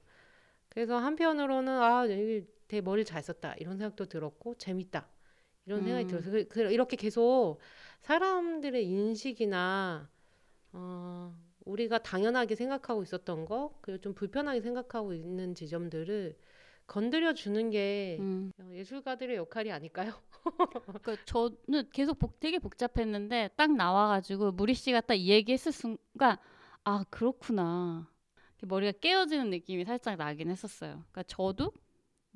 [0.70, 5.08] 그래서 한편으로는 아 이게 되게 머리를 잘 썼다 이런 생각도 들었고 재밌다
[5.66, 6.08] 이런 생각이 음.
[6.08, 7.60] 들어서 그, 그- 이렇게 계속
[8.02, 10.10] 사람들의 인식이나
[10.74, 16.38] 어, 우리가 당연하게 생각하고 있었던 거 그리고 좀 불편하게 생각하고 있는 지점들을
[16.88, 18.52] 건드려 주는 게 음.
[18.72, 20.14] 예술가들의 역할이 아닐까요?
[21.04, 26.38] 그 저는 계속 복, 되게 복잡했는데 딱 나와가지고 무리 씨가 딱 이 얘기했을 순간
[26.84, 28.08] 아 그렇구나
[28.62, 30.92] 머리가 깨어지는 느낌이 살짝 나긴 했었어요.
[31.12, 31.72] 그러니까 저도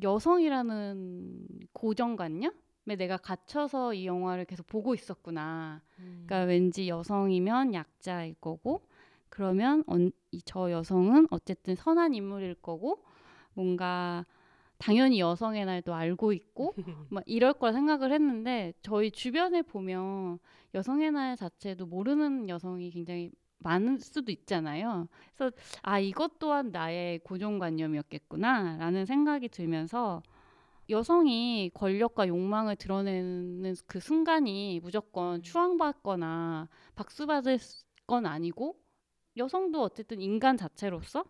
[0.01, 5.81] 여성이라는 고정관념에 내가 갇혀서 이 영화를 계속 보고 있었구나.
[5.97, 8.81] 그러니까 왠지 여성이면 약자일 거고
[9.29, 13.03] 그러면 언, 이- 저 여성은 어쨌든 선한 인물일 거고
[13.53, 14.25] 뭔가
[14.79, 16.73] 당연히 여성의 날도 알고 있고
[17.11, 20.39] 막 이럴 거라 생각을 했는데 저희 주변에 보면
[20.73, 25.07] 여성의 날 자체도 모르는 여성이 굉장히 많을 수도 있잖아요.
[25.35, 30.23] 그래서 아 이것 또한 나의 고정관념이었겠구나라는 생각이 들면서
[30.89, 37.59] 여성이 권력과 욕망을 드러내는 그 순간이 무조건 추앙받거나 박수받을
[38.07, 38.75] 건 아니고
[39.37, 41.25] 여성도 어쨌든 인간 자체로서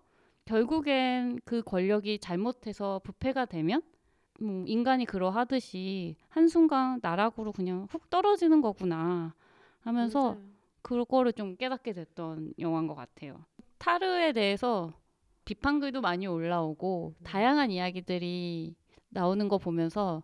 [0.49, 3.83] 결국엔 그 권력이 잘못해서 부패가 되면
[4.39, 9.35] 뭐 인간이 그러하듯이 한순간 나락으로 그냥 훅 떨어지는 거구나
[9.81, 10.49] 하면서 맞아요.
[10.81, 13.45] 그거를 좀 깨닫게 됐던 영화인 것 같아요.
[13.77, 14.91] 타르에 대해서
[15.45, 18.73] 비판글도 많이 올라오고 다양한 이야기들이
[19.09, 20.23] 나오는 거 보면서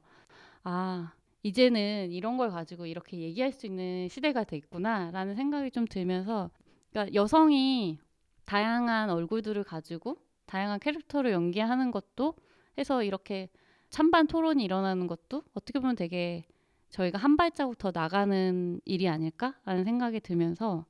[0.63, 6.49] 아 이제는 이런 걸 가지고 이렇게 얘기할 수 있는 시대가 됐구나라는 생각이 좀 들면서
[6.89, 7.99] 그러니까 여성이
[8.45, 12.35] 다양한 얼굴들을 가지고 다양한 캐릭터를 연기하는 것도
[12.77, 13.49] 해서 이렇게
[13.89, 16.45] 찬반 토론이 일어나는 것도 어떻게 보면 되게
[16.89, 20.85] 저희가 한 발자국 더 나가는 일이 아닐까라는 생각이 들면서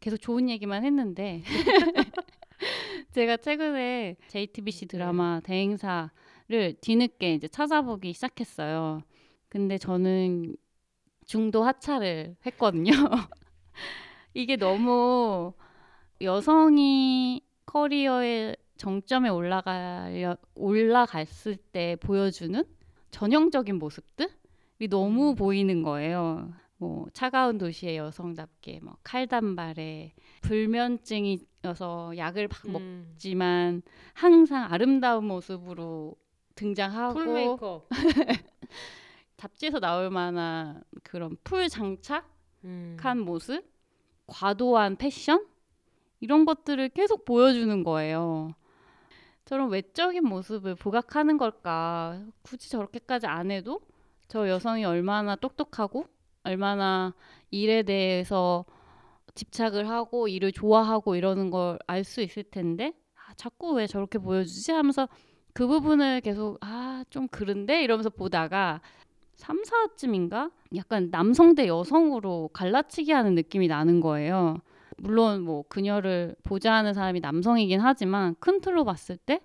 [0.00, 1.42] 계속 좋은 얘기만 했는데
[3.12, 6.10] 제가 최근에 JTBC 드라마 대행사를
[6.80, 9.02] 뒤늦게 이제 찾아보기 시작했어요.
[9.48, 10.56] 근데 저는
[11.24, 12.92] 중도 하차를 했거든요.
[14.34, 15.54] 이게 너무
[16.20, 22.62] 여성이 커리어의 정점에 올라가려 올라갔을 때 보여주는
[23.10, 25.34] 전형적인 모습들이 너무 음.
[25.34, 26.52] 보이는 거예요.
[26.78, 30.12] 뭐 차가운 도시의 여성답게 뭐 칼단발에
[30.42, 36.16] 불면증이어서 약을 막 음, 먹지만 항상 아름다운 모습으로
[36.54, 37.88] 등장하고 full 메이크업.
[39.38, 42.24] 잡지에서 나올 만한 그런 full 장착한
[42.64, 43.24] 음.
[43.24, 43.64] 모습,
[44.26, 45.46] 과도한 패션
[46.20, 48.50] 이런 것들을 계속 보여주는 거예요.
[49.44, 52.20] 저런 외적인 모습을 부각하는 걸까?
[52.42, 53.80] 굳이 저렇게까지 안 해도
[54.28, 56.06] 저 여성이 얼마나 똑똑하고
[56.42, 57.14] 얼마나
[57.50, 58.64] 일에 대해서
[59.34, 64.72] 집착을 하고 일을 좋아하고 이러는 걸 알 수 있을 텐데 아, 자꾸 왜 저렇게 보여주지
[64.72, 65.08] 하면서
[65.52, 68.80] 그 부분을 계속 아 좀 그런데 이러면서 보다가
[69.36, 74.58] 3, 4화쯤인가 약간 남성 대 여성으로 갈라치기 하는 느낌이 나는 거예요.
[74.98, 79.40] 물론 뭐 그녀를 보좌하는 사람이 남성이긴 하지만 큰 틀로 봤을 때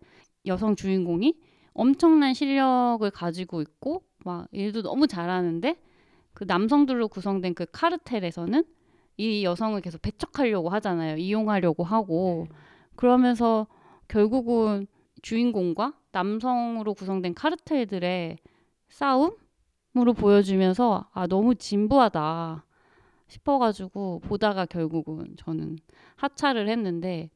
[0.46, 1.36] 여성 주인공이
[1.74, 5.76] 엄청난 실력을 가지고 있고 막 일도 너무 잘하는데
[6.34, 8.64] 그 남성들로 구성된 그 카르텔에서는
[9.18, 11.18] 이 여성을 계속 배척하려고 하잖아요.
[11.18, 12.48] 이용하려고 하고.
[12.96, 13.68] 그러면서
[14.08, 14.88] 결국은
[15.22, 18.38] 주인공과 남성으로 구성된 카르텔들의
[18.90, 22.66] 싸움으로 보여주면서 아 너무 진부하다
[23.32, 25.78] 싶어가지고 보다가 결국은 저는
[26.16, 27.30] 하차를 했는데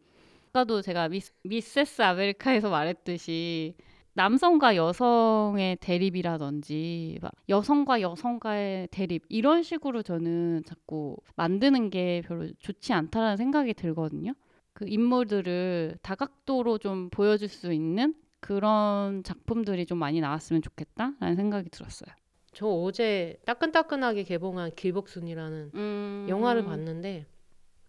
[0.49, 3.75] 아까도 제가 미스, 미세스 아메리카에서 말했듯이
[4.13, 12.93] 남성과 여성의 대립이라든지 막 여성과 여성과의 대립 이런 식으로 저는 자꾸 만드는 게 별로 좋지
[12.93, 14.33] 않다라는 생각이 들거든요.
[14.71, 22.13] 그 인물들을 다각도로 좀 보여줄 수 있는 그런 작품들이 좀 많이 나왔으면 좋겠다라는 생각이 들었어요.
[22.55, 26.25] 저 어제 따끈따끈하게 개봉한 길복순이라는 음...
[26.27, 27.27] 영화를 봤는데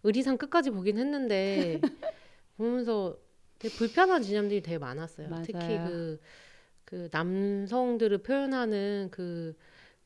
[0.03, 1.81] 의리상 끝까지 보긴 했는데
[2.57, 3.17] 보면서
[3.57, 5.29] 되게 불편한 지점들이 되게 많았어요.
[5.29, 5.43] 맞아요.
[5.43, 6.19] 특히 그,
[6.85, 9.55] 그 남성들을 표현하는 그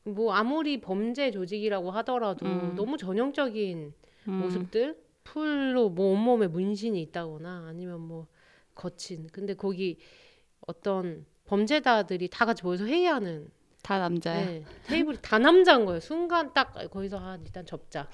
[0.04, 2.74] 뭐 아무리 범죄 조직이라고 하더라도 음.
[2.74, 3.92] 너무 전형적인
[4.28, 8.26] 음, 모습들 풀로 뭐 온몸에 문신이 있다거나 아니면 뭐
[8.74, 9.98] 거친 근데 거기
[10.66, 13.48] 어떤 범죄자들이 다 같이 모여서 회의하는
[13.82, 14.46] 다 남자야.
[14.46, 16.00] 네, 테이블이 다 남자인 거예요.
[16.00, 18.08] 순간 딱 거기서 아 일단 접자.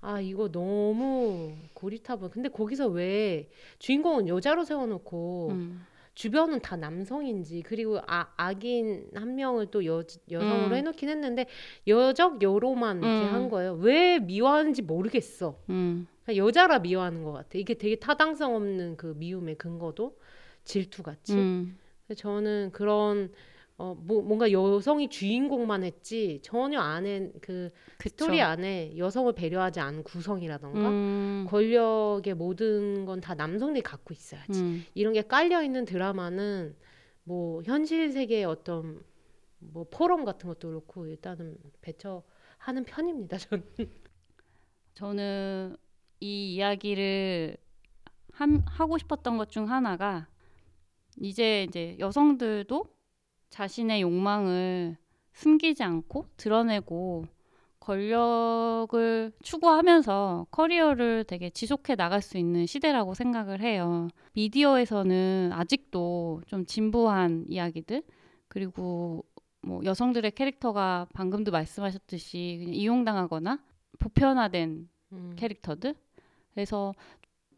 [0.00, 2.30] 아 이거 너무 고리타분.
[2.30, 3.48] 근데 거기서 왜
[3.78, 5.86] 주인공은 여자로 세워놓고 음.
[6.14, 10.74] 주변은 다 남성인지 그리고 아, 악인 한 명을 또 여, 여성으로 음.
[10.74, 11.46] 해놓긴 했는데
[11.86, 13.34] 여적 여로만 이렇게 음.
[13.34, 13.74] 한 거예요.
[13.74, 15.58] 왜 미워하는지 모르겠어.
[15.70, 16.06] 음.
[16.34, 17.50] 여자라 미워하는 것 같아.
[17.54, 20.16] 이게 되게 타당성 없는 그 미움의 근거도
[20.64, 21.34] 질투 같이.
[21.34, 21.78] 음.
[22.06, 23.32] 근데 저는 그런
[23.76, 28.10] 어, 뭐, 뭔가 여성이 주인공만 했지 전혀 안에 그 그쵸.
[28.10, 31.46] 스토리 안에 여성을 배려하지 않은 구성이라던가 음.
[31.48, 34.84] 권력의 모든 건 다 남성들이 갖고 있어야지 음.
[34.94, 36.76] 이런 게 깔려 있는 드라마는
[37.24, 39.02] 뭐 현실 세계의 어떤
[39.58, 43.64] 뭐 포럼 같은 것도 그렇고 일단은 배척하는 편입니다 저는
[44.94, 45.76] 저는
[46.20, 47.56] 이 이야기를
[48.32, 50.28] 함, 하고 싶었던 것 중 하나가
[51.20, 52.86] 이제 이제 여성들도
[53.54, 54.96] 자신의 욕망을
[55.32, 57.24] 숨기지 않고 드러내고
[57.78, 64.08] 권력을 추구하면서 커리어를 되게 지속해 나갈 수 있는 시대라고 생각을 해요.
[64.32, 68.02] 미디어에서는 아직도 좀 진부한 이야기들
[68.48, 69.24] 그리고
[69.60, 73.60] 뭐 여성들의 캐릭터가 방금도 말씀하셨듯이 그냥 이용당하거나
[74.00, 75.32] 보편화된 음.
[75.36, 75.94] 캐릭터들
[76.54, 76.92] 그래서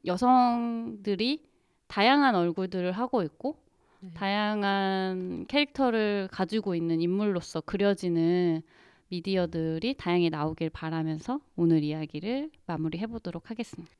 [0.05, 1.47] 여성들이
[1.87, 3.66] 다양한 얼굴들을 하고 있고 네.
[4.15, 8.63] 다양한 캐릭터를 가지고 있는 인물로서 그려지는
[9.09, 13.93] 미디어들이 다양히 나오길 바라면서 오늘 이야기를 마무리해 보도록 하겠습니다.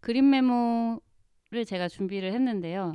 [0.00, 2.94] 그림 메모를 제가 준비를 했는데요.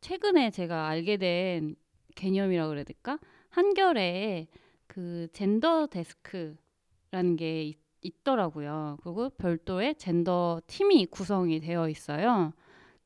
[0.00, 1.76] 최근에 제가 알게 된
[2.16, 3.18] 개념이라고 그래야 될까?
[3.50, 4.48] 한겨레에
[4.86, 8.98] 그 젠더 데스크라는 게 있, 있더라고요.
[9.02, 12.52] 그리고 별도의 젠더 팀이 구성이 되어 있어요.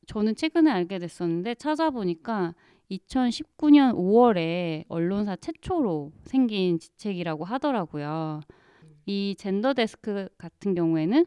[0.07, 2.53] 저는 최근에 알게 됐었는데 찾아보니까
[2.91, 8.41] 2019년 5월에 언론사 최초로 생긴 지책이라고 하더라고요.
[9.05, 11.25] 이 젠더 데스크 같은 경우에는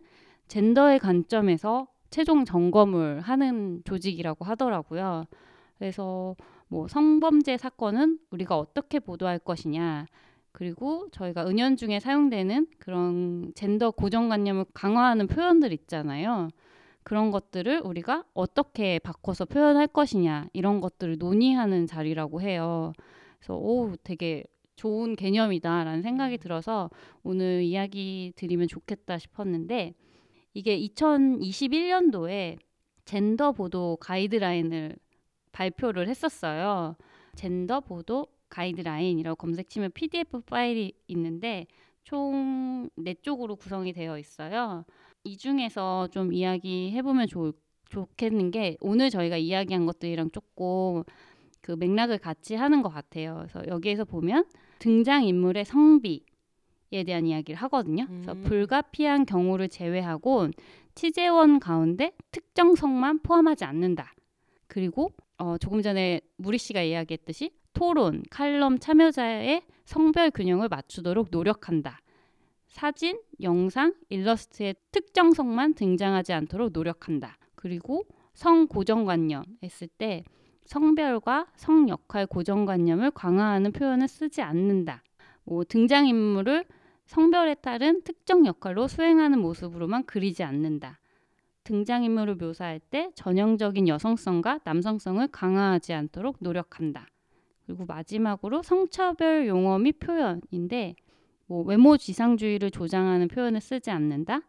[0.49, 5.24] 젠더의 관점에서 최종 점검을 하는 조직이라고 하더라고요.
[5.79, 6.35] 그래서
[6.68, 10.07] 뭐 성범죄 사건은 우리가 어떻게 보도할 것이냐,
[10.53, 16.49] 그리고 저희가 은연중에 사용되는 그런 젠더 고정관념을 강화하는 표현들 있잖아요.
[17.09, 22.92] 그런 것들을 우리가 어떻게 바꿔서 표현할 것이냐 이런 것들을 논의하는 자리라고 해요.
[23.38, 24.44] 그래서 오 되게
[24.76, 26.90] 좋은 개념이다라는 생각이 들어서
[27.22, 29.94] 오늘 이야기 드리면 좋겠다 싶었는데
[30.52, 32.59] 이게 2021년도에
[33.06, 34.96] 젠더 보도 가이드라인을
[35.52, 36.94] 발표를 했었어요.
[37.36, 41.66] 젠더 보도 가이드라인이라고 검색치면 PDF 파일이 있는데
[42.04, 44.84] 총 네 쪽으로 구성이 되어 있어요.
[45.25, 47.55] 이 중에서 좀 이야기해 보면 좋,
[47.89, 51.03] 좋겠는 게 오늘 저희가 이야기한 것들이랑 조금
[51.61, 53.45] 그 맥락을 같이 하는 것 같아요.
[53.49, 54.45] 그래서 여기에서 보면
[54.79, 56.25] 등장 인물의 성비
[56.91, 58.07] 에 대한 이야기를 하거든요.
[58.07, 58.45] 그래서 음.
[58.45, 60.49] 불가피한 경우를 제외하고
[60.95, 64.14] 취재원 가운데 특정 성만 포함하지 않는다.
[64.69, 72.01] 그리고 어, 조금 전에 무리 씨가 이야기했듯이 토론, 칼럼 참여자의 성별 균형을 맞추도록 노력한다.
[72.69, 77.39] 사진, 영상, 일러스트의 특정성만 등장하지 않도록 노력한다.
[77.55, 80.23] 그리고 성 고정관념 했을 때
[80.64, 85.03] 성별과 성 역할 고정관념을 강화하는 표현을 쓰지 않는다.
[85.45, 86.64] 뭐 등장인물을
[87.07, 91.01] 성별에 따른 특정 역할로 수행하는 모습으로만 그리지 않는다.
[91.64, 97.09] 등장인물을 묘사할 때 전형적인 여성성과 남성성을 강화하지 않도록 노력한다.
[97.64, 100.97] 그리고 마지막으로 성차별 용어 및 표현인데
[101.49, 104.42] 뭐 외모 지상주의를 조장하는 표현을 쓰지 않는다.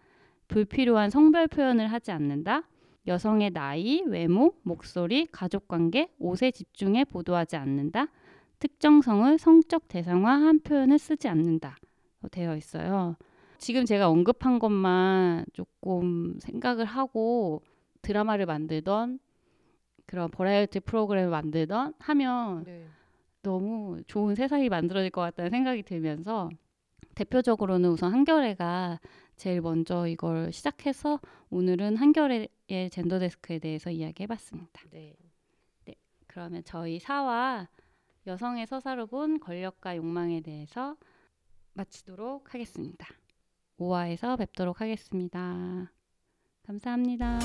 [0.49, 2.63] 불필요한 성별 표현을 하지 않는다.
[3.07, 8.07] 여성의 나이, 외모, 목소리, 가족 관계, 옷에 집중해 보도하지 않는다.
[8.59, 11.77] 특정성을 성적 대상화한 표현을 쓰지 않는다.
[12.31, 13.15] 되어 있어요.
[13.57, 17.61] 지금 제가 언급한 것만 조금 생각을 하고
[18.01, 19.19] 드라마를 만들던
[20.05, 22.85] 그런 버라이어티 프로그램을 만들던 하면 네.
[23.41, 26.49] 너무 좋은 세상이 만들어질 것 같다는 생각이 들면서
[27.19, 29.01] 대표적으로는 우선 한겨레가
[29.35, 34.81] 제일 먼저 이걸 시작해서 오늘은 한겨레의 젠더 데스크에 대해서 이야기해 봤습니다.
[34.91, 35.15] 네.
[36.27, 37.67] 그러면 저희 사와
[38.25, 40.95] 여성의 서사로 본 권력과 욕망에 대해서
[41.73, 43.05] 마치도록 하겠습니다.
[43.79, 45.91] 5화에서 뵙도록 하겠습니다.
[46.63, 47.39] 감사합니다.